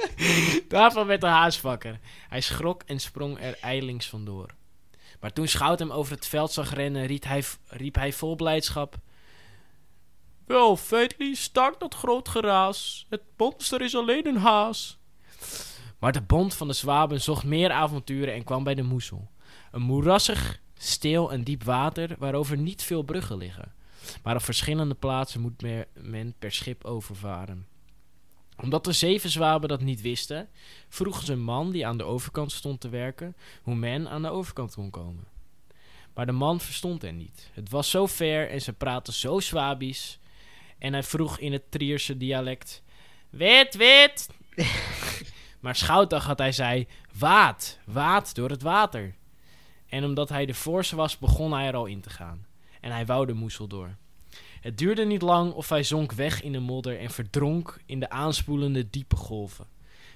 [0.68, 1.98] Daarvan werd de haas wakker.
[2.28, 4.46] Hij schrok en sprong er ijlings vandoor.
[5.20, 8.96] Maar toen Schout hem over het veld zag rennen, riep hij, riep hij vol blijdschap...
[10.48, 13.06] Wel, Feitli, stak dat groot geraas.
[13.08, 14.98] Het monster is alleen een haas.
[15.98, 19.30] Maar de bond van de zwaben zocht meer avonturen en kwam bij de Moezel.
[19.70, 23.72] Een moerassig, stil en diep water waarover niet veel bruggen liggen.
[24.22, 25.62] Maar op verschillende plaatsen moet
[25.92, 27.66] men per schip overvaren.
[28.56, 30.48] Omdat de zeven zwaben dat niet wisten,
[30.88, 34.30] vroegen ze een man die aan de overkant stond te werken hoe men aan de
[34.30, 35.24] overkant kon komen.
[36.14, 37.50] Maar de man verstond hen niet.
[37.52, 40.18] Het was zo ver en ze praten zo Zwabisch.
[40.78, 42.82] En hij vroeg in het Trierse dialect:
[43.30, 44.28] Wit, wit!
[45.60, 46.86] maar Schouwdag had hij zei:
[47.18, 49.14] Waad, waad door het water.
[49.88, 52.46] En omdat hij de voorste was, begon hij er al in te gaan.
[52.80, 53.96] En hij wou de moesel door.
[54.60, 58.10] Het duurde niet lang of hij zonk weg in de modder en verdronk in de
[58.10, 59.66] aanspoelende diepe golven.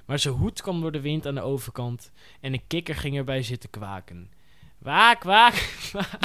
[0.04, 3.42] Maar zijn hoed kwam door de wind aan de overkant en een kikker ging erbij
[3.42, 4.30] zitten kwaken.
[4.78, 5.54] Waak, waak,
[5.92, 6.18] waak.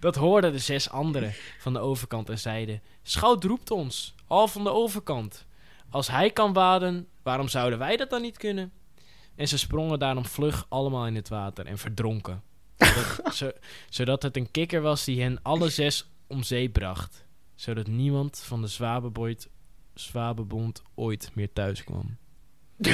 [0.00, 4.64] Dat hoorden de zes anderen van de overkant en zeiden: Schout roept ons, al van
[4.64, 5.46] de overkant.
[5.90, 8.72] Als hij kan waden, waarom zouden wij dat dan niet kunnen?
[9.40, 12.42] En ze sprongen daarom vlug allemaal in het water en verdronken.
[12.78, 13.52] Zodat, zo-
[13.88, 17.24] zodat het een kikker was die hen alle zes om zee bracht.
[17.54, 19.48] Zodat niemand van de Zwabenbond,
[19.94, 22.16] Zwabenbond ooit meer thuis kwam.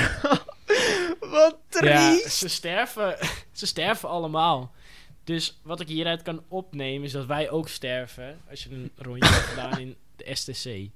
[1.20, 2.36] Wat Ja, triest.
[2.36, 3.16] ze sterven,
[3.52, 4.72] ze sterven allemaal.
[5.24, 9.28] Dus wat ik hieruit kan opnemen is dat wij ook sterven als je een rondje
[9.30, 10.90] hebt gedaan in de STC.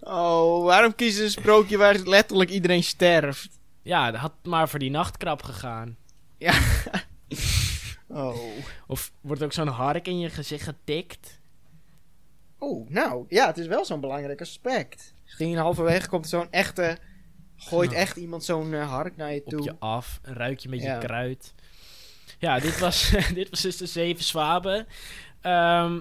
[0.00, 3.58] Oh, waarom kiezen ze een sprookje waar letterlijk iedereen sterft?
[3.90, 5.96] Ja, dat had maar voor die nachtkrab gegaan.
[8.08, 8.38] Oh.
[8.86, 11.40] Of wordt ook zo'n hark in je gezicht getikt?
[12.58, 15.14] Oh, nou, ja, het is wel zo'n belangrijk aspect.
[15.24, 16.98] Misschien halverwege komt zo'n echte...
[17.56, 17.96] Gooit Ja.
[17.96, 19.62] echt iemand zo'n eh, hark naar je op toe.
[19.62, 20.18] je af.
[20.22, 20.98] Een ruikje met je Ja.
[20.98, 21.54] kruid.
[22.38, 24.86] Ja, dit was, dit was dus de zeven zwaben.
[25.40, 26.00] Ehm,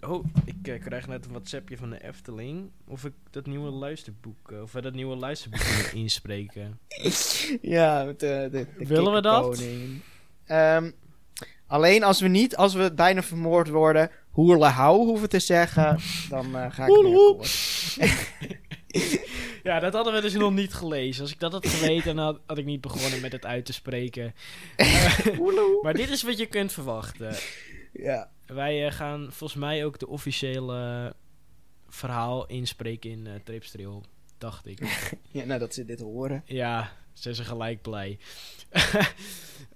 [0.00, 2.70] oh, ik eh, krijg net een WhatsAppje van de Efteling.
[2.86, 6.78] Of ik dat nieuwe luisterboek, eh, of we dat nieuwe luisterboek kunnen inspreken.
[7.62, 9.62] Ja, met de, de, de Willen we dat?
[10.46, 10.90] Ehm,
[11.66, 16.72] alleen als we niet, als we bijna vermoord worden, hoerlehou hoeven te zeggen, dan eh,
[16.72, 17.50] ga ik akkoord.
[19.62, 21.22] Ja, dat hadden we dus nog niet gelezen.
[21.22, 23.72] Als ik dat had geweten, dan had, had ik niet begonnen met het uit te
[23.72, 24.34] spreken.
[24.76, 25.18] Eh,
[25.82, 27.34] maar dit is wat je kunt verwachten.
[27.92, 28.30] Ja.
[28.46, 31.14] Wij eh, gaan volgens mij ook de officiële
[31.88, 34.04] verhaal inspreken in eh Tripstrail,
[34.38, 34.78] dacht ik.
[35.30, 36.42] ja, nou dat ze dit horen.
[36.46, 38.18] Ja, ze zijn gelijk blij.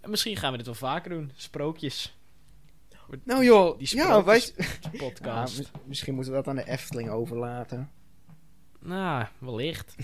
[0.05, 1.33] Misschien gaan we dit wel vaker doen.
[1.35, 2.17] Sprookjes.
[3.25, 4.41] Nou joh, Die ja, wij...
[4.41, 5.59] sprookjes- Ja, Podcast.
[5.59, 7.91] mis- misschien moeten we dat aan de Efteling overlaten.
[8.81, 9.95] Nou, wellicht.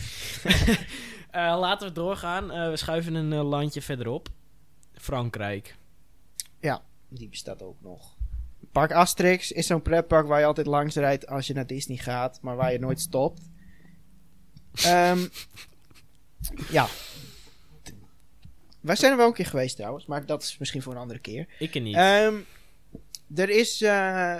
[1.30, 2.50] Eh, laten we doorgaan.
[2.50, 4.28] Eh, we schuiven een eh, landje verderop.
[4.94, 5.76] Frankrijk.
[7.10, 8.16] Die bestaat ook nog.
[8.72, 12.38] Park Asterix is zo'n pretpark waar je altijd langs rijdt als je naar Disney gaat,
[12.42, 13.40] maar waar je nooit stopt.
[14.74, 15.26] Ehm,
[16.70, 16.86] ja.
[18.80, 21.20] Wij zijn er wel een keer geweest trouwens, maar dat is misschien voor een andere
[21.20, 21.46] keer.
[21.58, 21.96] Ik er niet.
[21.96, 22.34] Ehm,
[23.34, 24.36] er is, eh,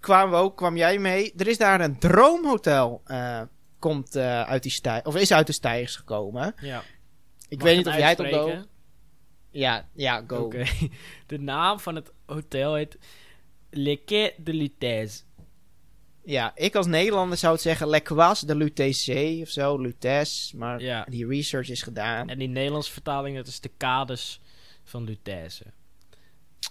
[0.00, 1.32] kwamen we ook, kwam jij mee?
[1.36, 3.42] Er is daar een droomhotel, eh,
[3.78, 6.54] komt eh, uit die stijg, of is uit de stijgers gekomen.
[6.60, 6.82] ja.
[7.48, 8.66] Ik Mag weet niet of jij het uitspreken?
[9.50, 10.52] Ja, ja, go.
[11.26, 12.98] De naam van het hotel heet
[13.70, 15.22] Le Quai de Lutèce.
[16.24, 20.56] Ja, ik als Nederlander zou het zeggen Le Quas de l'UTC of zo, Lutèce.
[20.56, 21.06] Maar Ja.
[21.08, 22.28] die research is gedaan.
[22.28, 24.40] En in Nederlandse vertaling, dat is de kades
[24.84, 25.64] van Lutèce.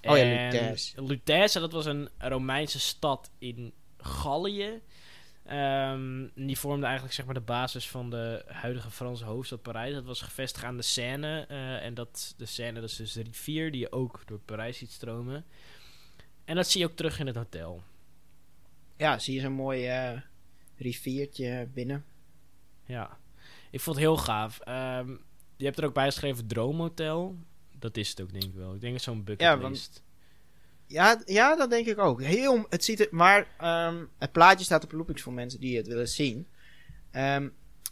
[0.02, 1.02] Oh ja, Lutèce.
[1.02, 4.82] Lutèce, dat was een Romeinse stad in Gallië.
[5.50, 9.94] Ehm, die vormde eigenlijk zeg maar de basis van de huidige Franse hoofdstad Parijs.
[9.94, 11.46] Dat was gevestigd aan de Seine.
[11.48, 14.78] eh, en dat, de Seine dat is dus de rivier die je ook door Parijs
[14.78, 15.46] ziet stromen.
[16.46, 17.84] En dat zie je ook terug in het hotel.
[18.98, 20.22] Ja, zie je zo'n mooi eh,
[20.78, 22.06] riviertje binnen.
[22.86, 23.18] Ja,
[23.72, 24.60] ik vond het heel gaaf.
[24.60, 25.16] Ehm,
[25.58, 27.38] je hebt er ook bij geschreven Droomhotel.
[27.78, 28.74] Dat is het ook, denk ik wel.
[28.74, 29.96] Ik denk zo'n bucketlist.
[29.96, 30.09] Ja,
[31.26, 32.22] ja, dat denk ik ook.
[32.22, 35.88] Heel, het ziet er, maar ehm, het plaatje staat op Loopings voor mensen die het
[35.88, 36.48] willen zien.
[37.12, 37.50] Ehm,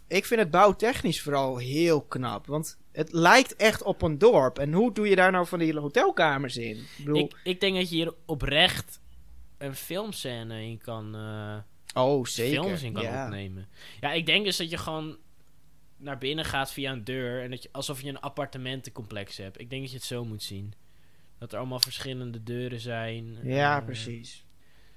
[0.08, 2.46] ik vind het bouwtechnisch vooral heel knap.
[2.48, 4.60] Want het lijkt echt op een dorp.
[4.60, 6.78] En hoe doe je daar nou van die hotelkamers in?
[6.78, 9.00] Ik bedoel, ik, ik denk dat je hier oprecht
[9.58, 11.16] een filmscène in kan...
[11.16, 12.64] eh, oh, zeker.
[12.64, 13.26] films in kan ja.
[13.26, 13.68] opnemen.
[14.00, 15.18] Ja, ik denk dus dat je gewoon
[15.98, 19.60] naar binnen gaat via een deur en dat je alsof je een appartementencomplex hebt.
[19.60, 20.74] Ik denk dat je het zo moet zien.
[21.40, 23.38] Dat er allemaal verschillende deuren zijn.
[23.44, 24.46] Ja, Eh, precies.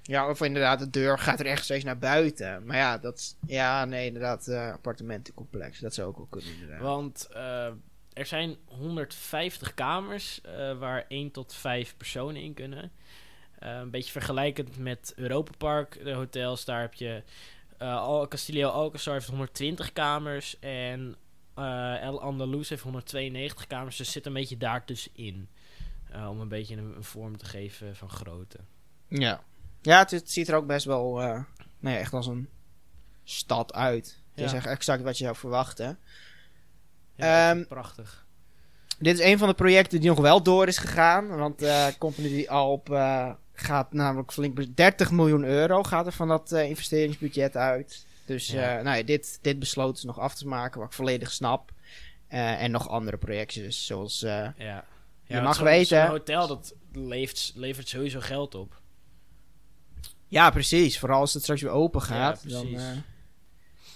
[0.01, 2.65] Ja, of inderdaad, de deur gaat er echt steeds naar buiten.
[2.65, 5.79] Maar ja, dat ja, nee, inderdaad, eh, appartementencomplex.
[5.79, 6.81] Dat zou ook wel kunnen, inderdaad.
[6.81, 7.65] Want eh,
[8.13, 10.41] er zijn 150 kamers
[10.79, 12.91] waar 1 tot 5 personen in kunnen.
[13.59, 16.65] Een beetje vergelijkend met Europa Park, de hotels.
[16.65, 17.23] Daar heb je
[17.77, 20.59] Al Castillo Alcazar heeft 120 kamers.
[20.59, 21.15] En
[22.01, 25.49] El Andalus heeft 192 kamers, dus zit een beetje daartussenin.
[26.11, 28.57] Eh om een beetje een, een vorm te geven van grootte.
[29.07, 29.41] Ja.
[29.81, 31.27] Ja, het, het ziet er ook best wel eh,
[31.79, 32.49] nou ja, echt als een
[33.23, 34.19] stad uit.
[34.33, 34.57] Het is Ja.
[34.57, 35.99] echt exact wat je zou verwachten.
[37.15, 38.25] Ja, Ehm, prachtig.
[38.99, 41.27] Dit is een van de projecten die nog wel door is gegaan.
[41.27, 42.87] Want eh Company Alp
[43.53, 44.55] gaat namelijk flink...
[44.55, 48.05] be- 30 miljoen euro gaat er van dat investeringsbudget uit.
[48.25, 48.81] Dus Ja.
[48.81, 51.71] nou ja, dit, dit besloten ze nog af te maken, wat ik volledig snap.
[52.27, 54.19] En nog andere projectjes, zoals...
[54.19, 54.85] Ja.
[55.31, 58.81] Je Ja, mag weten- Zo'n hotel, dat levert, levert sowieso geld op.
[60.27, 60.99] Ja, precies.
[60.99, 62.49] Vooral als het straks weer open Ja, gaat.
[62.49, 62.91] dan eh,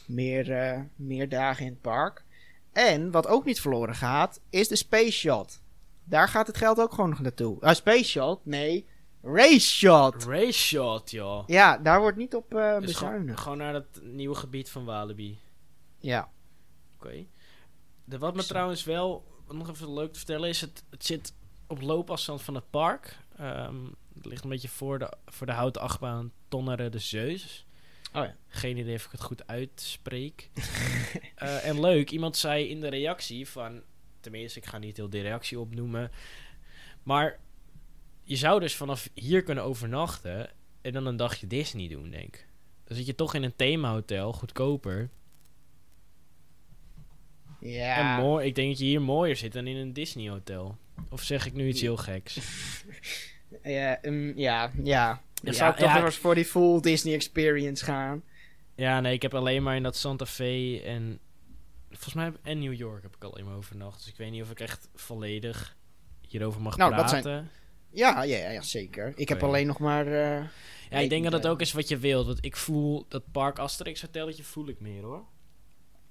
[0.07, 2.23] meer, eh, meer dagen in het park.
[2.71, 5.61] En wat ook niet verloren gaat, is de Space Shot.
[6.03, 7.61] Daar gaat het geld ook gewoon nog naartoe.
[7.61, 8.45] Ah, Space Shot?
[8.45, 8.87] Nee.
[9.21, 10.23] Race Shot.
[10.23, 11.43] Race shot, joh.
[11.47, 13.39] Ja, daar wordt niet op Dus gewoon, bezuinigd.
[13.39, 15.39] gewoon naar het nieuwe gebied van Walibi.
[15.99, 16.29] Ja.
[16.95, 17.25] Oké.
[18.03, 21.33] De Wat me trouwens wel wat nog even leuk te vertellen is, het, het zit
[21.67, 23.17] op loopafstand van het park.
[23.37, 23.83] Ehm,
[24.15, 27.65] het ligt een beetje voor de, voor de houten achtbaan Tonnere de Zeus.
[28.13, 28.35] Oh ja.
[28.47, 30.49] Geen idee of ik het goed uitspreek.
[31.35, 33.81] Eh, en leuk, iemand zei in de reactie van...
[34.19, 36.11] Tenminste, ik ga niet heel de reactie opnoemen.
[37.03, 37.39] Maar
[38.23, 40.49] je zou dus vanaf hier kunnen overnachten...
[40.81, 42.47] en dan een dagje Disney doen, denk ik.
[42.83, 45.09] Dan zit je toch in een themahotel, goedkoper.
[47.67, 48.15] Ja.
[48.17, 50.77] En mooi, ik denk dat je hier mooier zit dan in een Disney hotel.
[51.09, 52.37] Of zeg ik nu iets heel geks?
[53.63, 55.21] Ja, um, ja, ja.
[55.43, 58.23] Dan Ja, zou ik toch ja, nog eens voor die full Disney experience gaan.
[58.75, 61.19] Ja, nee, ik heb alleen maar in dat Santa Fe en...
[61.89, 63.97] Volgens mij heb- en New York heb ik alleen maar overnacht.
[63.97, 65.75] Dus ik weet niet of ik echt volledig
[66.27, 67.23] hierover mag Nou, dat praten.
[67.23, 67.49] zijn-
[67.91, 69.13] Ja, ja, ja, ja, zeker.
[69.15, 69.47] Ik heb Oké.
[69.47, 70.07] alleen nog maar...
[70.07, 70.43] eh,
[70.89, 72.25] Ja, ik denk dat Nee, ook is wat je wilt.
[72.25, 75.23] Want ik voel dat Park Asterix hotelletje voel ik meer hoor.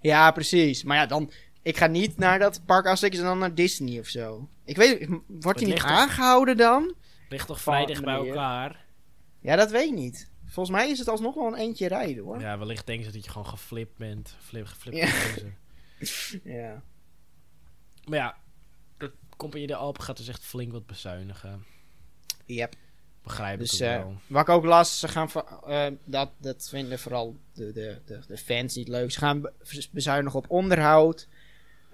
[0.00, 0.82] Ja, precies.
[0.84, 1.30] Maar ja, dan...
[1.64, 4.48] Ik ga niet naar dat park Asterix en dan naar Disney of zo.
[4.64, 5.08] Ik weet...
[5.26, 6.94] Wordt hij niet toch- aangehouden dan?
[7.28, 8.84] Ligt toch vrij dicht bij elkaar.
[9.40, 10.30] Ja, dat weet ik niet.
[10.44, 12.40] Volgens mij is het alsnog wel een eentje rijden, hoor.
[12.40, 12.50] Ja.
[12.50, 14.36] Ja, wellicht denken ze dat je gewoon geflipt bent.
[14.40, 15.06] Flip, geflipt Ja.
[15.06, 15.52] gozer.
[18.08, 18.36] Maar ja,
[18.98, 21.64] de Compagnie de Alpen gaat dus echt flink wat bezuinigen.
[22.46, 22.74] Yep.
[23.22, 24.16] Begrijp Dus ik ook eh, wel.
[24.26, 25.28] wat ik ook las, ze gaan...
[25.66, 29.10] eh, dat, dat vinden vooral de, de, de, de fans niet leuk.
[29.12, 29.52] Ze gaan be-
[29.90, 31.28] bezuinigen op onderhoud,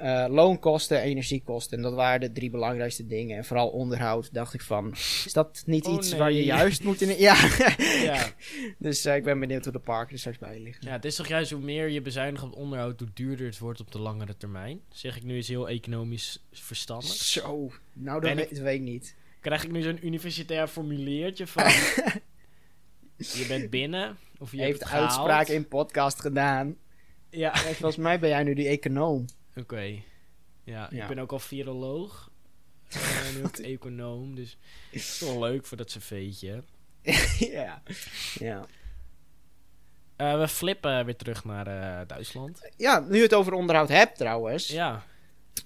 [0.00, 1.76] eh, loonkosten, energiekosten.
[1.76, 3.36] En dat waren de drie belangrijkste dingen.
[3.36, 4.90] En vooral onderhoud, dacht ik van...
[5.24, 7.18] Is dat niet Oh, iets waar je juist moet in...
[7.18, 7.34] Ja.
[8.02, 8.32] Ja.
[8.78, 10.86] dus eh, ik ben benieuwd hoe de parken er straks bij liggen.
[10.86, 13.80] ja, het is toch juist hoe meer je bezuinigt op onderhoud, hoe duurder het wordt
[13.80, 14.80] op de langere termijn.
[14.88, 17.08] Zeg ik nu eens heel economisch verstandig.
[17.12, 19.16] Zo, nou dat ik- dat weet ik niet.
[19.40, 21.64] Krijg ik nu zo'n universitair formuliertje van...
[23.38, 26.76] je bent binnen, of je heeft hebt uitspraak in podcast gedaan.
[27.30, 29.24] Ja, En volgens mij ben jij nu die econoom.
[29.60, 30.02] Oké.
[30.64, 31.02] Ja, Ja.
[31.02, 32.30] ik ben ook al viroloog.
[32.88, 34.58] En nu ook econoom, dus
[34.90, 36.62] het is wel leuk voor dat cv'tje.
[37.56, 37.82] ja.
[38.34, 38.66] ja.
[40.16, 42.70] Eh, we flippen weer terug naar eh, Duitsland.
[42.76, 44.66] Ja, nu je het over onderhoud hebt trouwens.
[44.68, 45.04] Ja,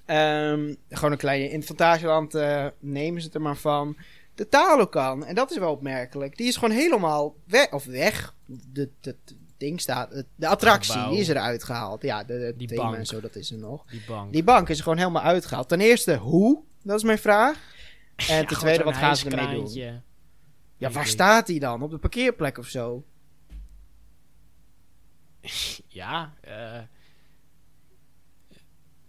[0.05, 3.97] Ehm, gewoon een kleine infantarieland eh, nemen ze het er maar van.
[4.35, 6.37] De Talokan, en dat is wel opmerkelijk.
[6.37, 7.73] Die is gewoon helemaal weg.
[7.73, 8.35] Of weg.
[8.47, 9.17] De, de
[9.57, 10.13] ding staat.
[10.13, 12.03] het- De attractie, die is eruit gehaald.
[12.03, 12.97] Ja, de, de Die thema bank.
[12.97, 13.85] en zo, dat is er nog.
[13.91, 14.33] die bank.
[14.33, 15.69] Die bank is er gewoon helemaal uitgehaald.
[15.69, 16.63] Ten eerste, hoe?
[16.83, 17.59] Dat is mijn vraag.
[18.29, 20.03] En ten tweede, wat gaan ze ermee doen?
[20.77, 21.83] Ja, waar staat die dan?
[21.83, 23.05] Op de parkeerplek of zo?
[25.89, 26.81] Ja, eh,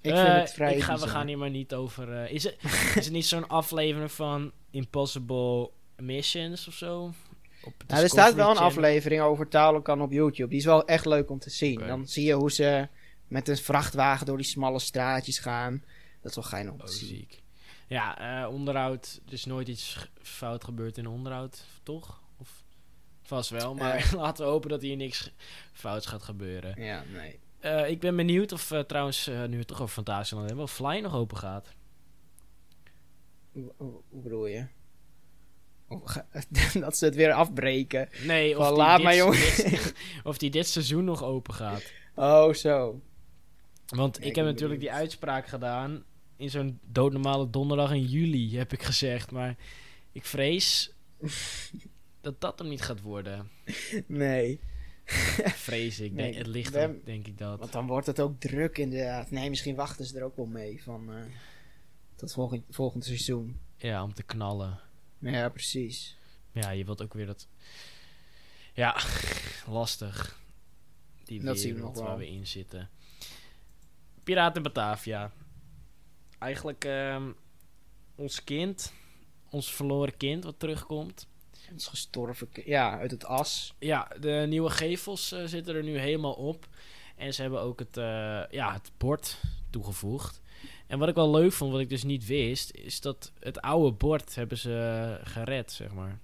[0.02, 2.24] Ik eh, vind het vrij ik ga, We gaan hier maar niet over...
[2.24, 2.56] eh, is, het,
[2.96, 7.12] is het niet zo'n aflevering van Impossible Missions of zo?
[7.66, 8.70] Op Nou, er staat wel een Channel?
[8.72, 10.50] aflevering over Talokan op YouTube.
[10.50, 11.80] Die is wel echt leuk om te zien.
[11.88, 12.88] Dan zie je hoe ze
[13.28, 15.84] met een vrachtwagen door die smalle straatjes gaan.
[16.22, 17.08] Dat is wel geinig om Oh, te zien.
[17.08, 17.44] ziek.
[17.88, 19.22] Ja, eh, onderhoud.
[19.28, 22.22] Er is nooit iets fout gebeurd in onderhoud, toch?
[22.38, 22.64] Of
[23.24, 25.32] vast wel, maar laten we hopen dat hier niks
[25.74, 26.84] fouts gaat gebeuren.
[26.84, 27.40] Ja, nee.
[27.60, 30.74] Eh, ik ben benieuwd of eh, trouwens, nu we het toch over Fantasieland hebben, of
[30.74, 31.68] Fly nog open gaat.
[33.52, 34.66] Hoe- hoe bedoel je?
[36.80, 38.10] Dat ze het weer afbreken.
[38.24, 39.38] Nee, of, Van, laat dit, maar, jongen.
[39.40, 39.94] dit-
[40.24, 41.84] of die dit seizoen nog open gaat.
[42.16, 43.02] Oh, zo.
[43.86, 46.04] Want ik heb natuurlijk die uitspraak gedaan
[46.38, 49.32] in zo'n doodnormale donderdag in juli, heb ik gezegd.
[49.32, 49.56] Maar
[50.12, 50.92] ik vrees
[52.22, 53.50] dat dat hem niet gaat worden.
[54.06, 54.60] Nee.
[55.46, 56.12] Vrees ik.
[56.14, 56.74] Nee, Nee, het ligt
[57.06, 57.60] denk ik dat.
[57.60, 59.32] Want dan wordt het ook druk inderdaad.
[59.32, 60.84] Nee, misschien wachten ze er ook wel mee.
[60.84, 61.16] Van, eh,
[62.16, 63.60] tot volgend, volgend seizoen.
[63.78, 64.80] Ja, om te knallen.
[65.32, 66.18] Ja, precies.
[66.52, 67.48] Ja, je wilt ook weer dat...
[68.74, 69.02] Ja,
[69.68, 70.40] lastig.
[71.24, 72.12] Die Dat zien we wereld nog wel.
[72.12, 72.90] waar we in zitten.
[74.24, 75.32] Piraten Batavia.
[76.40, 77.32] Eigenlijk ehm,
[78.16, 78.94] ons kind,
[79.50, 81.28] ons verloren kind wat terugkomt.
[81.72, 82.48] Ons gestorven...
[82.66, 83.74] Ja, uit het as.
[83.80, 86.68] Ja, de nieuwe gevels eh, zitten er nu helemaal op.
[87.16, 90.42] En ze hebben ook het, eh, ja, het bord toegevoegd.
[90.96, 93.92] En wat ik wel leuk vond, wat ik dus niet wist, is dat het oude
[93.92, 96.20] bord hebben ze gered, zeg maar.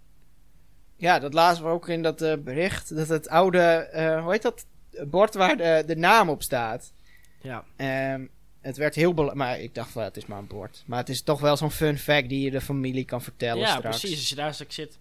[0.96, 2.96] Ja, dat lazen we ook in dat eh, bericht.
[2.96, 3.60] Dat het oude...
[3.60, 4.66] eh, hoe heet dat?
[5.08, 6.94] Bord waar de, de naam op staat.
[7.42, 8.26] Ja, Ehm,
[8.62, 9.50] het werd heel belangrijk.
[9.50, 10.84] Maar ik dacht, wel, het is maar een bord.
[10.86, 13.76] Maar het is toch wel zo'n fun fact die je de familie kan vertellen ja
[13.78, 14.00] straks.
[14.00, 14.18] precies.
[14.20, 15.00] Als je daar straks zit,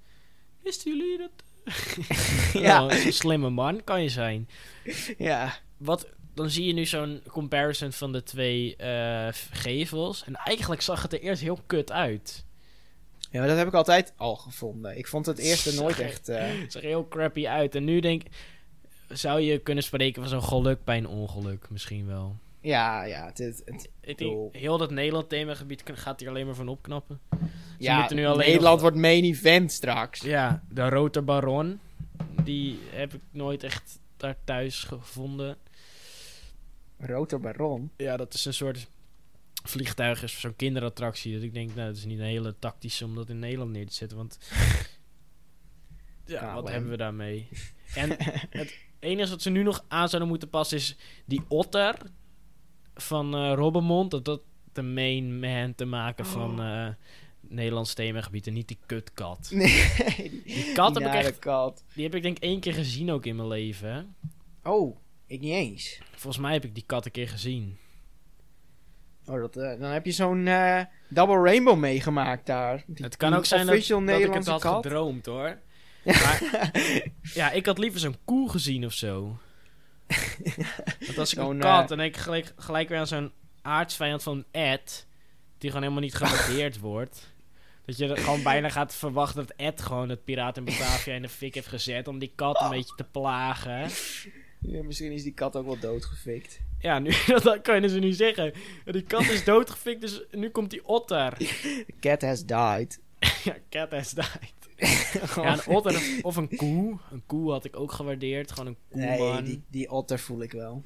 [0.62, 1.30] wisten jullie dat?
[2.62, 2.90] Ja.
[2.90, 4.48] Een slimme man kan je zijn.
[5.18, 5.54] Ja.
[5.76, 10.24] Wat, dan zie je nu zo'n comparison van de twee eh, gevels.
[10.24, 12.44] En eigenlijk zag het er eerst heel kut uit.
[13.30, 14.98] ja, maar dat heb ik altijd al gevonden.
[14.98, 16.26] Ik vond het eerste nooit Zag- echt...
[16.26, 17.74] Het zag heel crappy uit.
[17.74, 18.30] En nu denk ik,
[19.08, 22.36] zou je kunnen spreken van zo'n geluk bij een ongeluk misschien wel.
[22.60, 23.26] ja, ja.
[23.26, 26.68] Het, het, het- Ik denk, heel dat Nederland themagebied kan- gaat hier alleen maar van
[26.68, 27.20] opknappen.
[27.78, 30.20] ja, moeten nu alleen Nederland nog- wordt main event straks.
[30.20, 31.80] Ja, de Roter Baron,
[32.44, 35.56] die heb ik nooit echt daar thuis gevonden.
[37.00, 37.90] Roter Baron.
[37.96, 38.88] Ja, dat is een soort
[39.64, 41.34] vliegtuig, is zo'n kinderattractie.
[41.34, 43.86] Dat ik denk, nou, dat is niet een hele tactische om dat in Nederland neer
[43.86, 44.16] te zetten.
[44.16, 44.38] Want
[46.24, 47.48] ja, wat hebben we daarmee?
[47.94, 48.16] En
[48.50, 51.96] het enige wat ze nu nog aan zouden moeten passen is die otter
[52.94, 54.10] van eh Robbermond.
[54.10, 54.40] Dat dat
[54.72, 56.88] de main man te maken van eh
[57.40, 59.50] Nederlands themagebied en niet die kutkat.
[59.54, 60.42] Nee.
[60.44, 61.84] Die kat heb ik echt, kat.
[61.94, 64.16] die heb ik denk één keer gezien ook in mijn leven.
[64.62, 64.96] Oh,
[65.30, 65.98] ik niet eens.
[66.10, 67.78] Volgens mij heb ik die kat een keer gezien.
[69.26, 72.82] Oh, dat, eh, dan heb je zo'n eh, double rainbow meegemaakt daar.
[72.86, 74.82] Die- Het kan ook zijn dat, dat ik het had kat.
[74.84, 75.58] gedroomd hoor.
[76.04, 76.42] Maar,
[77.34, 79.38] ja, ik had liever zo'n koe gezien of zo.
[81.06, 84.44] Want als ik een kat, eh, denk ik gelijk, gelijk weer aan zo'n aardsvijand van
[84.50, 85.06] Ed.
[85.58, 87.32] Die gewoon helemaal niet gewaardeerd wordt.
[87.84, 91.28] Dat je gewoon bijna gaat verwachten dat Ed gewoon het piraat in Batavia in de
[91.28, 92.08] fik heeft gezet.
[92.08, 93.90] Om die kat een beetje te plagen.
[94.60, 96.60] Ja, misschien is die kat ook wel doodgefikt.
[96.78, 97.10] Ja, nu,
[97.42, 98.52] dat kan je dus nu zeggen.
[98.84, 101.36] Die kat is doodgefikt, dus nu komt die otter.
[101.38, 103.00] The cat has died.
[103.44, 104.54] Ja, cat has died.
[105.36, 106.98] Ja, een otter of, of een koe.
[107.10, 108.52] Een koe had ik ook gewaardeerd.
[108.52, 109.32] Gewoon een koeman.
[109.32, 110.84] nee, die, die otter voel ik wel.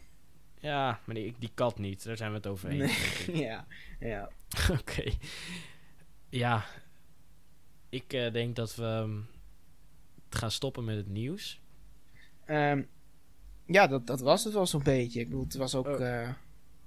[0.60, 2.04] Ja, maar die, die kat niet.
[2.04, 3.24] Daar zijn we het over eens.
[3.32, 3.66] ja,
[4.00, 4.30] ja.
[4.70, 5.12] Oké.
[6.28, 6.64] Ja.
[7.88, 9.20] Ik eh, denk dat we ehm,
[10.28, 11.60] gaan stoppen met het nieuws.
[12.44, 12.82] Ehm,
[13.66, 15.20] ja, dat, dat was het wel zo'n beetje.
[15.20, 15.86] Ik bedoel, het was ook...
[15.86, 16.06] Oh.
[16.20, 16.28] eh,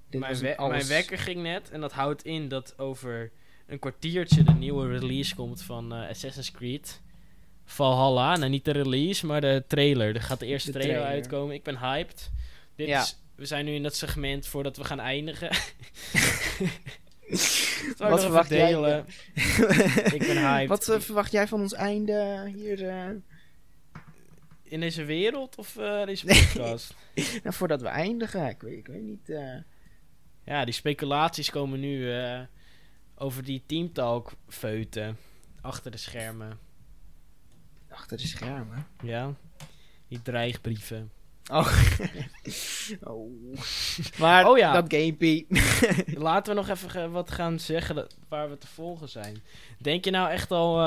[0.09, 0.75] dit Mijn, was we- alles.
[0.77, 1.69] mijn wekker ging net.
[1.69, 3.31] En dat houdt in dat over
[3.67, 7.01] een kwartiertje de nieuwe release komt van eh, Assassin's Creed.
[7.65, 8.35] Valhalla.
[8.37, 10.15] Nou, niet de release, maar de trailer.
[10.15, 11.21] Er gaat de eerste De trailer, trailer.
[11.23, 11.55] uitkomen.
[11.55, 12.31] Ik ben hyped.
[12.75, 13.01] Dit Ja.
[13.01, 15.49] is, we zijn nu in dat segment voordat we gaan eindigen.
[17.97, 18.71] Wat verwacht jij?
[20.13, 20.67] Ik ben hyped.
[20.67, 22.79] Wat eh, verwacht jij van ons einde hier?
[24.69, 26.95] In deze wereld of eh, deze podcast?
[27.43, 28.47] nou, voordat we eindigen.
[28.49, 29.29] Ik weet, ik weet niet.
[29.29, 29.55] eh.
[30.45, 32.39] ja, die speculaties komen nu eh,
[33.15, 35.17] over die teamtalk feuten.
[35.61, 36.59] Achter de schermen.
[37.89, 38.87] achter de schermen.
[39.03, 39.33] Ja.
[40.07, 41.11] Die dreigbrieven.
[41.51, 41.67] Oh.
[43.03, 43.31] oh.
[44.19, 44.73] Maar Oh ja.
[44.73, 45.47] dat gamepie.
[46.05, 49.41] Laten we nog even wat gaan zeggen waar we te volgen zijn.
[49.79, 50.79] Denk je nou echt al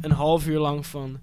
[0.00, 1.20] een half uur lang van...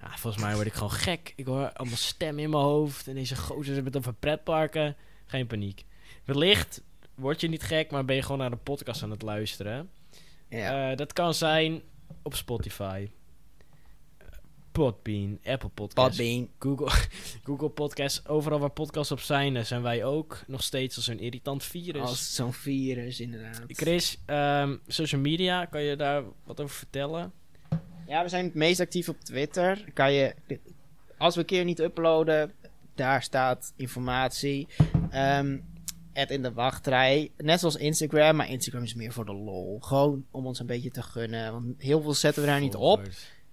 [0.00, 1.32] "Ah, volgens mij word ik gewoon gek.
[1.36, 3.08] Ik hoor allemaal stemmen in mijn hoofd.
[3.08, 4.96] En deze gozer hebben het over pretparken.
[5.26, 5.84] Geen paniek.
[6.24, 6.82] Wellicht
[7.14, 9.90] word je niet gek, maar ben je gewoon naar de podcast aan het luisteren.
[10.48, 10.90] ja.
[10.90, 11.82] Eh, dat kan zijn
[12.22, 13.08] op Spotify.
[14.72, 16.48] Podbean, Apple Podcasts, Podbean.
[16.58, 16.90] Google,
[17.46, 18.26] Google Podcasts.
[18.26, 20.40] Overal waar podcasts op zijn, zijn wij ook.
[20.46, 22.02] Nog steeds als een irritant virus.
[22.02, 23.62] Als zo'n virus, inderdaad.
[23.66, 27.32] Chris, ehm, social media, kan je daar wat over vertellen?
[28.08, 29.84] Ja, we zijn het meest actief op Twitter.
[29.94, 30.34] Kan je,
[31.18, 32.52] als we een keer niet uploaden,
[32.94, 34.68] daar staat informatie.
[36.12, 37.30] Het in de wachtrij.
[37.36, 39.78] Net zoals Instagram, maar Instagram is meer voor de lol.
[39.80, 41.52] Gewoon om ons een beetje te gunnen.
[41.52, 43.02] Want heel veel zetten we daar niet op.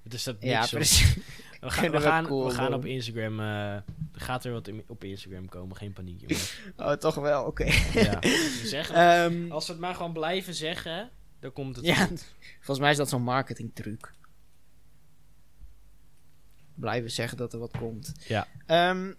[0.03, 0.79] Het is dat Ja, niks op.
[0.79, 1.15] precies.
[1.59, 3.39] We gaan, we gaan, cool we gaan op Instagram.
[3.39, 6.19] er gaat er wat in- op Instagram komen, geen paniek.
[6.21, 6.59] jongens.
[6.77, 7.63] Oh, toch wel, oké.
[7.93, 8.19] ja.
[8.63, 12.07] Zeggen, Ehm, als we het maar gewoon blijven zeggen, dan komt het ja,
[12.55, 14.13] volgens mij is dat zo'n marketingtruc.
[16.75, 18.11] Blijven zeggen dat er wat komt.
[18.27, 18.47] Ja.
[18.65, 19.11] Ehm,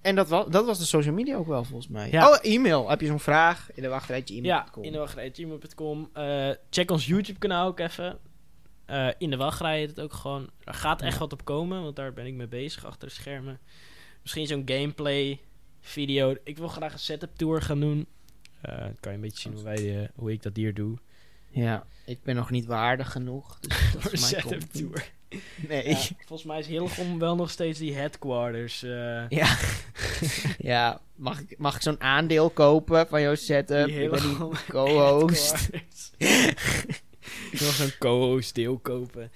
[0.00, 2.10] en dat was, dat was de social media ook wel, volgens mij.
[2.10, 2.28] Ja.
[2.30, 2.88] Oh, e-mail.
[2.90, 3.70] Heb je zo'n vraag?
[3.74, 4.64] In de wachtrij Ja, e-mail.
[4.80, 6.10] in de wachtrij gmail.com.
[6.12, 8.18] Eh, check ons YouTube kanaal ook even.
[8.86, 10.50] Eh, in de wachtrij heet het ook gewoon.
[10.64, 11.18] Er gaat echt Ja.
[11.18, 13.58] wat op komen, want daar ben ik mee bezig achter de schermen.
[14.22, 15.40] Misschien zo'n gameplay
[15.80, 16.34] video.
[16.44, 18.06] Ik wil graag een setup tour gaan doen.
[18.60, 20.98] Eh, dan kan je een beetje zien hoe, wij, hoe ik dat hier doe.
[21.50, 23.58] Ja, ik ben nog niet waardig genoeg.
[23.60, 25.12] Dus dat Voor is mijn setup tour.
[25.68, 25.88] Nee.
[25.88, 28.82] Ja, volgens mij is Hillegom wel nog steeds die headquarters.
[28.82, 29.56] eh, Ja.
[30.72, 33.88] ja, mag ik, mag ik zo'n aandeel kopen van jouw setup?
[33.88, 34.36] Ik ben die
[34.70, 35.68] co-host.
[36.18, 39.30] ik wil zo'n co-host deel kopen.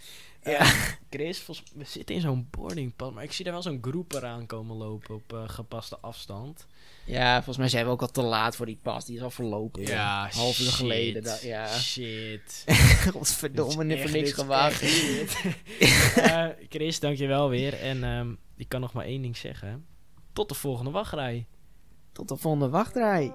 [0.44, 0.58] Ja.
[0.58, 0.70] Eh,
[1.10, 4.46] Chris, volgens, we zitten in zo'n boardingpad, maar ik zie daar wel zo'n groep eraan
[4.46, 6.66] komen lopen op eh, gepaste afstand.
[7.06, 9.04] Ja, volgens mij zijn we ook al te laat voor die pas.
[9.04, 9.82] Die is al verlopen.
[9.82, 11.22] Ja, half uur geleden.
[11.22, 11.78] da- ja.
[11.78, 12.64] Shit.
[13.12, 14.82] Godverdomme, niet voor niks gewaagd.
[14.84, 15.36] shit.
[16.16, 17.74] Eh, Chris, dankjewel weer.
[17.80, 19.86] En ehm, ik kan nog maar één ding zeggen.
[20.32, 21.46] Tot de volgende wachtrij.
[22.12, 23.32] Tot de volgende wachtrij.